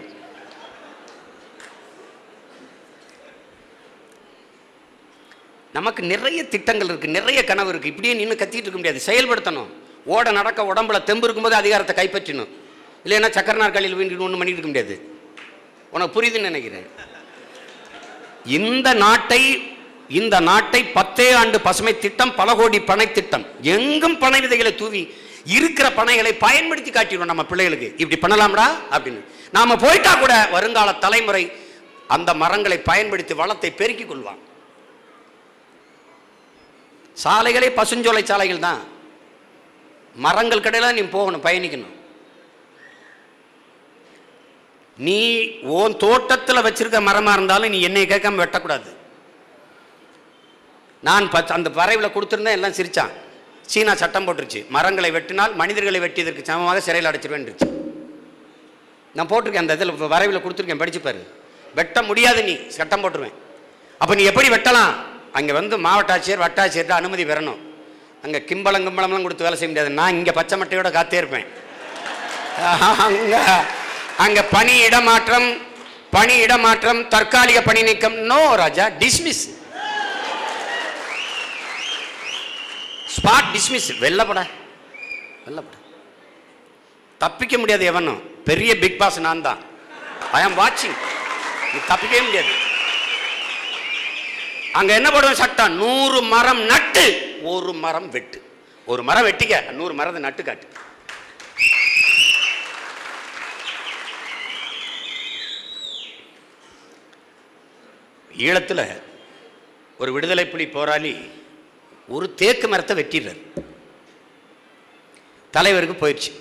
[5.76, 9.00] நமக்கு நிறைய திட்டங்கள் இருக்குது நிறைய கனவு இருக்குது இப்படியே நின்று கத்திட்டு இருக்க முடியாது.
[9.08, 9.70] செயல்படுத்தணும்.
[10.14, 12.50] ஓட நடக்க உடம்புல தெம்பு இருக்கும்போது அதிகாரத்தை கைப்பற்றணும்.
[13.04, 14.96] இல்லைன்னா சக்கர நாற்காலியில் வீண்டு ஒன்றும் பண்ணிட்டு இருக்க முடியாது.
[15.94, 16.86] உனக்கு புரியுதுன்னு நினைக்கிறேன்.
[18.58, 19.42] இந்த நாட்டை
[20.20, 25.02] இந்த நாட்டை பத்தே ஆண்டு பசுமை திட்டம் பல கோடி பனை திட்டம் எங்கும் பனை விதைகளை தூவி
[25.58, 27.88] இருக்கிற பனைகளை பயன்படுத்தி காட்டிடும் நம்ம பிள்ளைகளுக்கு.
[28.02, 29.22] இப்படி பண்ணலாம்டா அப்படின்னு.
[29.56, 31.44] நாம போயிட்டா கூட வருங்கால தலைமுறை
[32.14, 34.40] அந்த மரங்களை பயன்படுத்தி வளத்தை பெருக்கிக் கொள்வான்.
[37.24, 38.80] சாலைகளே பசுஞ்சோலை சாலைகள் தான்.
[40.14, 41.94] மரங்கள் கடையில் நீ போகணும் பயணிக்கணும்.
[44.96, 48.96] நீ உன் தோட்டத்தில் வச்சிருக்க மரமாக இருந்தாலும் நீ என்னை கேட்காம வெட்டக்கூடாது.
[51.00, 53.10] நான் பச்ச- அந்த பறவையில் கொடுத்துருந்தேன் எல்லாம் சிரிச்சான்.
[53.62, 54.68] சீனா சட்டம் போட்டுருச்சு.
[54.68, 57.72] மரங்களை வெட்டினால் மனிதர்களை வெட்டியதற்கு சமமாக சிறையில் அடைச்சிருவேன்ருச்சு
[59.14, 61.26] நான் போட்டிருக்கேன் அந்த இதில் வரைவில் கொடுத்துருக்கேன் படிச்சுப்பாரு
[61.74, 63.32] வெட்ட முடியாது நீ சட்டம் போட்டுருவேன்.
[63.98, 64.94] அப்போ நீ எப்படி வெட்டலாம்?
[65.38, 67.60] அங்கே வந்து மாவட்ட ஆட்சியர் வட்டாட்சியர்கிட்ட அனுமதி பெறணும்.
[68.24, 69.90] அங்கே கிம்பளம் கிம்பளம்லாம் கொடுத்து வேலை செய்ய முடியாது.
[70.00, 71.46] நான் இங்கே பச்சை மட்டையோட காத்தே இருப்பேன்.
[73.06, 73.40] அங்கே
[74.24, 75.48] அங்கே பணி இடமாற்றம்
[76.16, 78.16] பணி இடமாற்றம் தற்காலிக பணி நீக்கம்.
[78.30, 79.42] நோ ராஜா டிஸ்மிஸ்
[83.16, 84.40] ஸ்பாட் டிஸ்மிஸ் வெள்ளப்பட
[85.46, 85.76] வெள்ளப்பட
[87.24, 88.22] தப்பிக்க முடியாது எவனும்.
[88.48, 89.60] பெரிய பிக் பாஸ் நான் தான்.
[90.38, 90.96] ஐ ஆம் வாட்சிங்
[91.72, 92.52] நீ தப்பிக்கவே முடியாது.
[94.78, 97.04] அங்க என்ன போடுவோம் சட்டம் நூறு மரம் நட்டு
[97.52, 98.38] ஒரு மரம் வெட்டு.
[98.90, 100.66] ஒரு மரம் வெட்டிக்க நூறு மரத்தை நட்டு காட்டு.
[108.46, 108.84] ஈழத்தில்
[110.00, 111.12] ஒரு விடுதலை புலி போராளி
[112.16, 113.40] ஒரு தேக்கு மரத்தை வெட்டிடுறார்.
[115.54, 116.32] தலைவருக்கு போயிடுச்சு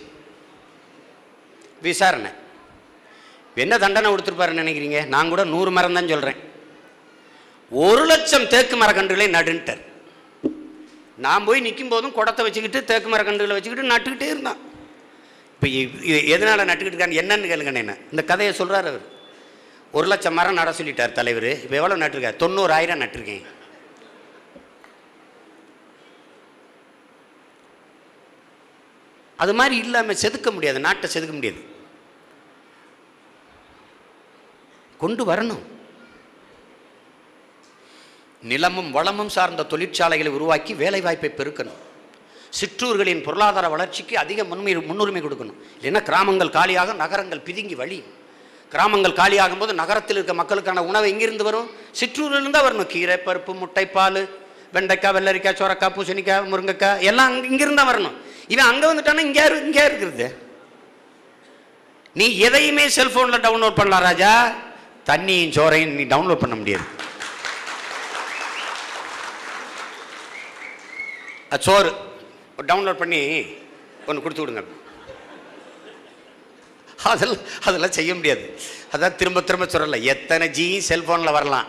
[1.87, 2.31] விசாரணை.
[3.63, 4.99] என்ன தண்டனை கொடுத்துருப்பாருன்னு நினைக்கிறீங்க?
[5.13, 6.41] நான் கூட நூறு மரம் தான் சொல்கிறேன்
[7.83, 9.81] ஒரு லட்சம் தேக்கு மரக்கன்றுகளை நடுன்ட்டார்.
[11.25, 14.61] நான் போய் நிற்கும் போதும் குடத்தை வச்சுக்கிட்டு தேக்கு மரக்கன்றுகளை வச்சுக்கிட்டு நட்டுக்கிட்டே இருந்தான்.
[15.55, 15.67] இப்போ
[16.35, 17.97] எதனால் நட்டுக்கிட்டு இருக்கான்னு என்னன்னு கேளுங்க என்ன.
[18.13, 19.05] இந்த கதையை சொல்கிறார் அவர்.
[19.97, 21.51] ஒரு லட்சம் மரம் நட சொல்லிட்டார் தலைவர்.
[21.65, 23.45] இப்போ எவ்வளோ நட்டுருக்கார் தொண்ணூறாயிரம் நட்டிருக்கேன்.
[29.43, 30.79] அது மாதிரி இல்லாமல் செதுக்க முடியாது.
[30.89, 31.61] நாட்டை செதுக்க முடியாது.
[35.05, 35.63] கொண்டு வரணும்.
[38.51, 41.79] நிலமும் வளமும் சார்ந்த தொழிற்சாலைகளை உருவாக்கி வேலைவாய்ப்பை பெருக்கணும்.
[42.59, 45.57] சிற்றூர்களின் பொருளாதார வளர்ச்சிக்கு அதிக முன்மை முன்னுரிமை கொடுக்கணும்.
[45.79, 47.99] இல்லைன்னா கிராமங்கள் காலியாக நகரங்கள் பிதுங்கி வழி.
[48.73, 51.67] கிராமங்கள் காலியாகும் போது நகரத்தில் இருக்க மக்களுக்கான உணவு எங்கிருந்து வரும்?
[51.99, 52.89] சிற்றூரிலிருந்து தான் வரணும்.
[52.93, 54.21] கீரை பருப்பு முட்டை பால்
[54.75, 58.15] வெண்டைக்காய் வெள்ளரிக்காய் சோரக்காய் பூசணிக்காய் முருங்கைக்காய் எல்லாம் அங்கே இங்கிருந்து தான் வரணும்.
[58.53, 60.27] இவன் அங்கே வந்துட்டானா இங்கே இரு இங்கே இருக்கிறது?
[62.19, 64.31] நீ எதையுமே செல்ஃபோனில் டவுன்லோட் பண்ணலாம் ராஜா.
[65.09, 66.85] தண்ணியும் சோறையும் நீ டவுன்லோட் பண்ண முடியாது.
[71.67, 71.91] சோறு.
[72.69, 73.21] டவுன்லோட் பண்ணி
[74.07, 74.63] ஒன்று கொடுத்து விடுங்க.
[77.11, 78.43] அதெல்லாம் அதெல்லாம் செய்ய முடியாது.
[78.93, 79.97] அதான் திரும்ப திரும்ப சொல்லல.
[80.13, 81.67] எத்தனை ஜி செல்ஃபோனில் வரலாம்?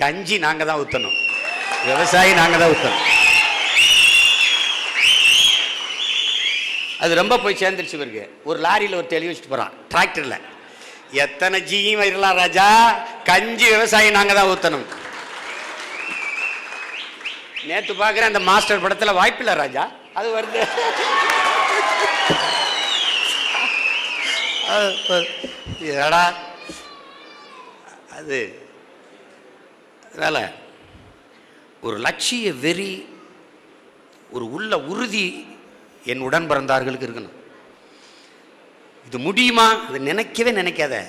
[0.00, 1.16] கஞ்சி நாங்கள் தான் ஊற்றணும்
[1.88, 3.04] விவசாயி நாங்கள் தான் ஊற்றணும்
[7.04, 10.38] அது ரொம்ப போய் சேர்ந்துருச்சு பிறகு ஒரு லாரியில் ஒரு தெளிவு வச்சுட்டு போகிறான் டிராக்டரில்
[11.24, 12.68] எத்தனை ஜியும் வரலாம் ராஜா?
[13.30, 14.86] கஞ்சி விவசாயி நாங்கள் தான் ஊற்றணும்
[17.66, 19.90] நேற்று பார்க்குறேன் அந்த மாஸ்டர் படத்தில் வாய்ப்பில்லை ராஜா.
[20.14, 20.68] அது வருது.
[24.68, 26.10] அது-
[28.10, 28.68] அது
[30.14, 30.50] அதனால்
[31.80, 33.08] ஒரு லட்சிய வெறி
[34.30, 35.46] ஒரு உள்ள உறுதி
[36.04, 37.44] என் உடன் பிறந்தார்களுக்கு இருக்கணும்.
[39.06, 39.86] இது முடியுமா?
[39.88, 41.04] அதை நினைக்கவே நினைக்காத.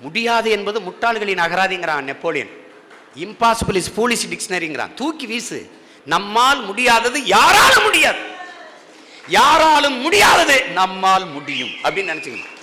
[0.00, 2.59] முடியாது என்பது முட்டாள்களின் அகராதிங்கிறான் நெப்போலியன்.
[3.14, 5.70] இம்பாசிபிள் இஸ் போலீஸ் டிக்ஷனரிங்கிறான் தூக்கி வீசு.
[6.06, 8.18] நம்மால் முடியாதது யாரால முடியாது?
[9.28, 11.68] யாராலும் முடியாதது நம்மால் முடியும்.
[11.68, 12.58] அப்படின்னு நினைச்சுக்கணும்.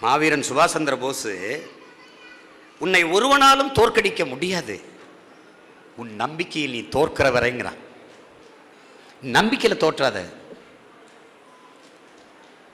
[0.00, 1.28] மாவீரன் சுபாஷ் சந்திர போஸ்
[2.78, 4.80] உன்னை ஒருவனாலும் தோற்கடிக்க முடியாது.
[5.96, 7.78] உன் நம்பிக்கையில் நீ தோற்கிற வரைங்கிறான்.
[9.22, 10.38] நம்பிக்கையில தோற்றாத.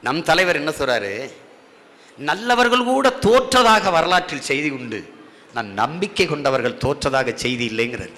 [0.02, 1.30] நம் தலைவர் என்ன சொல்றாரு?
[2.16, 5.00] நல்லவர்கள் கூட தோற்றதாக வரலாற்றில் செய்தி உண்டு.
[5.54, 8.14] நான் நம்பிக்கை கொண்டவர்கள் தோற்றதாக செய்தி இல்லைங்கிறார்.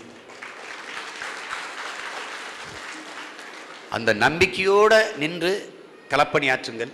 [3.91, 5.53] அந்த நம்பிக்கையோடு நின்று
[6.11, 6.93] களப்பணியாற்றுங்கள்.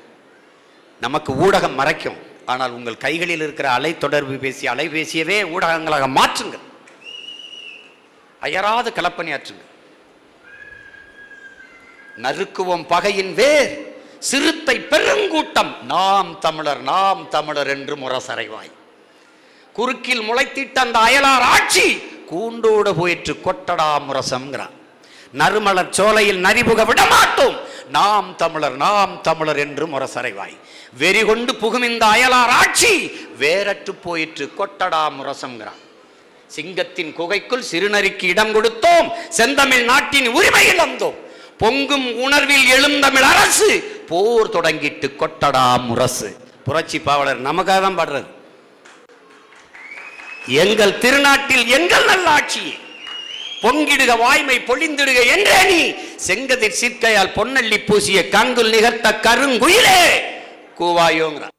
[1.00, 2.18] நமக்கு ஊடகம் மறைக்கும்.
[2.46, 6.64] ஆனால் உங்கள் கைகளில் இருக்கிற அலை தொடர்பு பேசி அலைபேசியவே ஊடகங்களாக மாற்றுங்கள்.
[8.40, 9.70] அயராது களப்பணியாற்றுங்கள்.
[12.24, 13.72] நறுக்குவோம் பகையின் வேர்
[14.64, 15.72] கூட்டத்தை பெருங்கூட்டம்.
[15.94, 18.72] நாம் தமிழர் நாம் தமிழர் என்று முரசறைவாய்.
[19.76, 21.86] குறுக்கில் முளைத்திட்ட அந்த அயலார் ஆட்சி
[22.30, 24.74] கூண்டோடு போயிற்று கொட்டடா முரசம்ங்கிறான்.
[25.40, 27.56] நறுமலர் சோலையில் நரிபுக விடமாட்டோம்.
[27.96, 30.56] நாம் தமிழர் நாம் தமிழர் என்று முரசறைவாய்.
[31.00, 32.92] வெறி கொண்டு புகும் இந்த அயலார் ஆட்சி
[33.42, 35.80] வேறற்று போயிற்று கொட்டடா முரசம்ங்கிறான்.
[36.54, 39.08] சிங்கத்தின் குகைக்குள் சிறுநரிக்கு இடம் கொடுத்தோம்.
[39.38, 41.18] செந்தமிழ் நாட்டின் உரிமை இழந்தோம்
[41.62, 43.68] பொங்கும் உணர்வில் எழுந்தமிழ் அரசு
[44.10, 46.30] போர் தொடங்கிட்டு கொட்டடா முரசு.
[46.66, 48.30] புரட்சி பாவலர் நமக்காக தான் பாடுறது
[50.62, 52.64] எங்கள் திருநாட்டில் எங்கள் நல்லாட்சி
[53.62, 55.80] பொங்கிடுக வாய்மை பொழிந்திடுக என்றே நீ.
[56.26, 60.00] செங்கதிர் சிற்கையால் பொன்னள்ளி பூசிய கங்குல் நிகர்த்த கருங்குயிலே.
[60.78, 61.52] கூவாயோங்கிறார்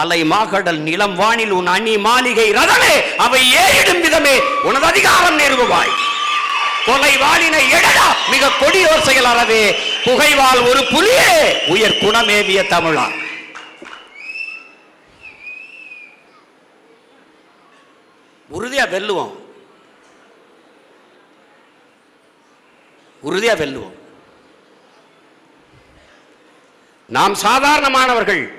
[0.00, 2.94] அலை மாகடல் நிலம் வானில் உன் அணி மாளிகை ரதமே.
[3.24, 4.36] அவை ஏறிடும் விதமே.
[4.68, 5.94] உனது அதிகாரம் நிறுவாய்
[6.86, 8.08] கொலை வாளினை எடடா.
[8.32, 9.62] மிக கொடியோர் செயல் அறவே
[10.04, 11.68] புகைவால் ஒரு புலியே.
[11.68, 13.18] உயர் குணமேவிய தமிழா.
[18.52, 19.38] உறுதியா வெல்லுவோம்.
[23.24, 23.98] உறுதியா வெல்லுவோம்.
[27.06, 28.52] நாம் சாதாரணமானவர்கள்.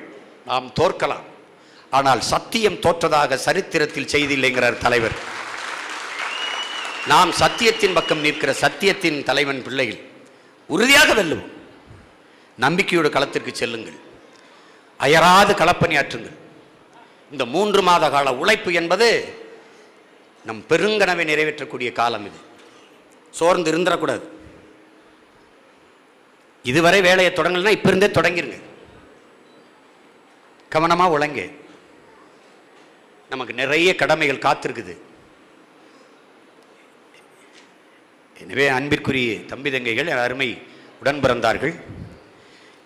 [0.46, 1.24] நாம் தோற்கலாம்.
[1.90, 5.12] ஆனால் சத்தியம் தோற்றதாக சரித்திரத்தில் செய்தில்லைங்கிறார் தலைவர்.
[7.08, 10.10] நாம் சத்தியத்தின் பக்கம் நிற்கிற சத்தியத்தின் தலைவன் பிள்ளைகள்.
[10.68, 11.52] உறுதியாக வெல்லுவோம்
[12.60, 13.98] நம்பிக்கையோட களத்திற்கு செல்லுங்கள்.
[14.98, 16.38] அயராது களப்பணியாற்றுங்கள்
[17.32, 19.36] இந்த மூன்று மாத கால உழைப்பு என்பது
[20.46, 22.40] நம் பெருங்கனவை நிறைவேற்றக்கூடிய காலம் இது.
[23.32, 24.22] சோர்ந்து இருந்துடக்கூடாது.
[26.64, 28.62] இதுவரை வேலையை தொடங்கலைன்னா இப்போ இருந்தே தொடங்கிருங்க.
[30.70, 31.48] கவனமாக உழங்க.
[33.30, 34.98] நமக்கு நிறைய கடமைகள் காத்திருக்குது.
[38.44, 40.50] எனவே அன்பிற்குரிய தம்பி தங்கைகள் அருமை
[41.02, 41.74] உடன் பிறந்தார்கள்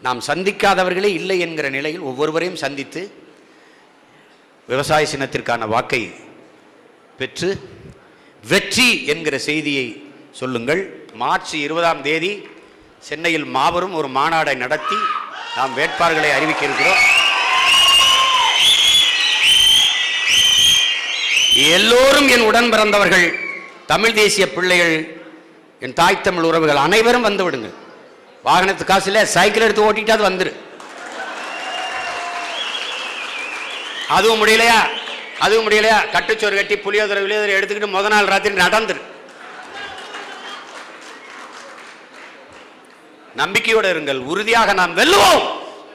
[0.05, 3.01] நாம் சந்திக்காதவர்களே இல்லை என்கிற நிலையில் ஒவ்வொருவரையும் சந்தித்து
[4.69, 6.01] விவசாய சின்னத்திற்கான வாக்கை
[7.19, 7.49] பெற்று
[8.51, 9.87] வெற்றி என்கிற செய்தியை
[10.39, 10.81] சொல்லுங்கள்.
[11.21, 12.31] மார்ச் இருபதாம் தேதி
[13.07, 14.97] சென்னையில் மாபெரும் ஒரு மாநாடை நடத்தி
[15.57, 17.01] நாம் வேட்பாளர்களை அறிவிக்க இருக்கிறோம்.
[21.75, 23.27] எல்லோரும் என் உடன் பிறந்தவர்கள்
[23.91, 24.95] தமிழ் தேசிய பிள்ளைகள்
[25.85, 27.73] என் தாய் தமிழ் உறவுகள் அனைவரும் வந்து விடுங்க.
[28.45, 30.53] வாகனத்து காசு சைக்கிள் எடுத்து ஓட்டிட்டாது வந்துரு.
[34.07, 34.89] அதுவும் முடியலையா?
[35.39, 35.97] அதுவும் முடியலையா?
[36.11, 39.01] கட்டுச்சோறு கட்டி புளியோதரை விளியோதரை எடுத்துக்கிட்டு முத நாள் ராத்திரி நடந்துரு.
[43.35, 45.43] நம்பிக்கையோடு இருங்கள் உறுதியாக நாம் வெல்லுவோம்.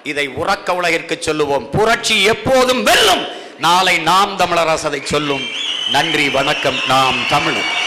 [0.03, 1.71] இதை உறக்க உலகிற்கு சொல்லுவோம்.
[1.71, 3.27] புரட்சி எப்போதும் வெல்லும்.
[3.59, 5.47] நாளை நாம் தமிழரசதை சொல்லும்.
[5.91, 6.79] நன்றி வணக்கம்.
[6.89, 7.79] நாம் தமிழர்.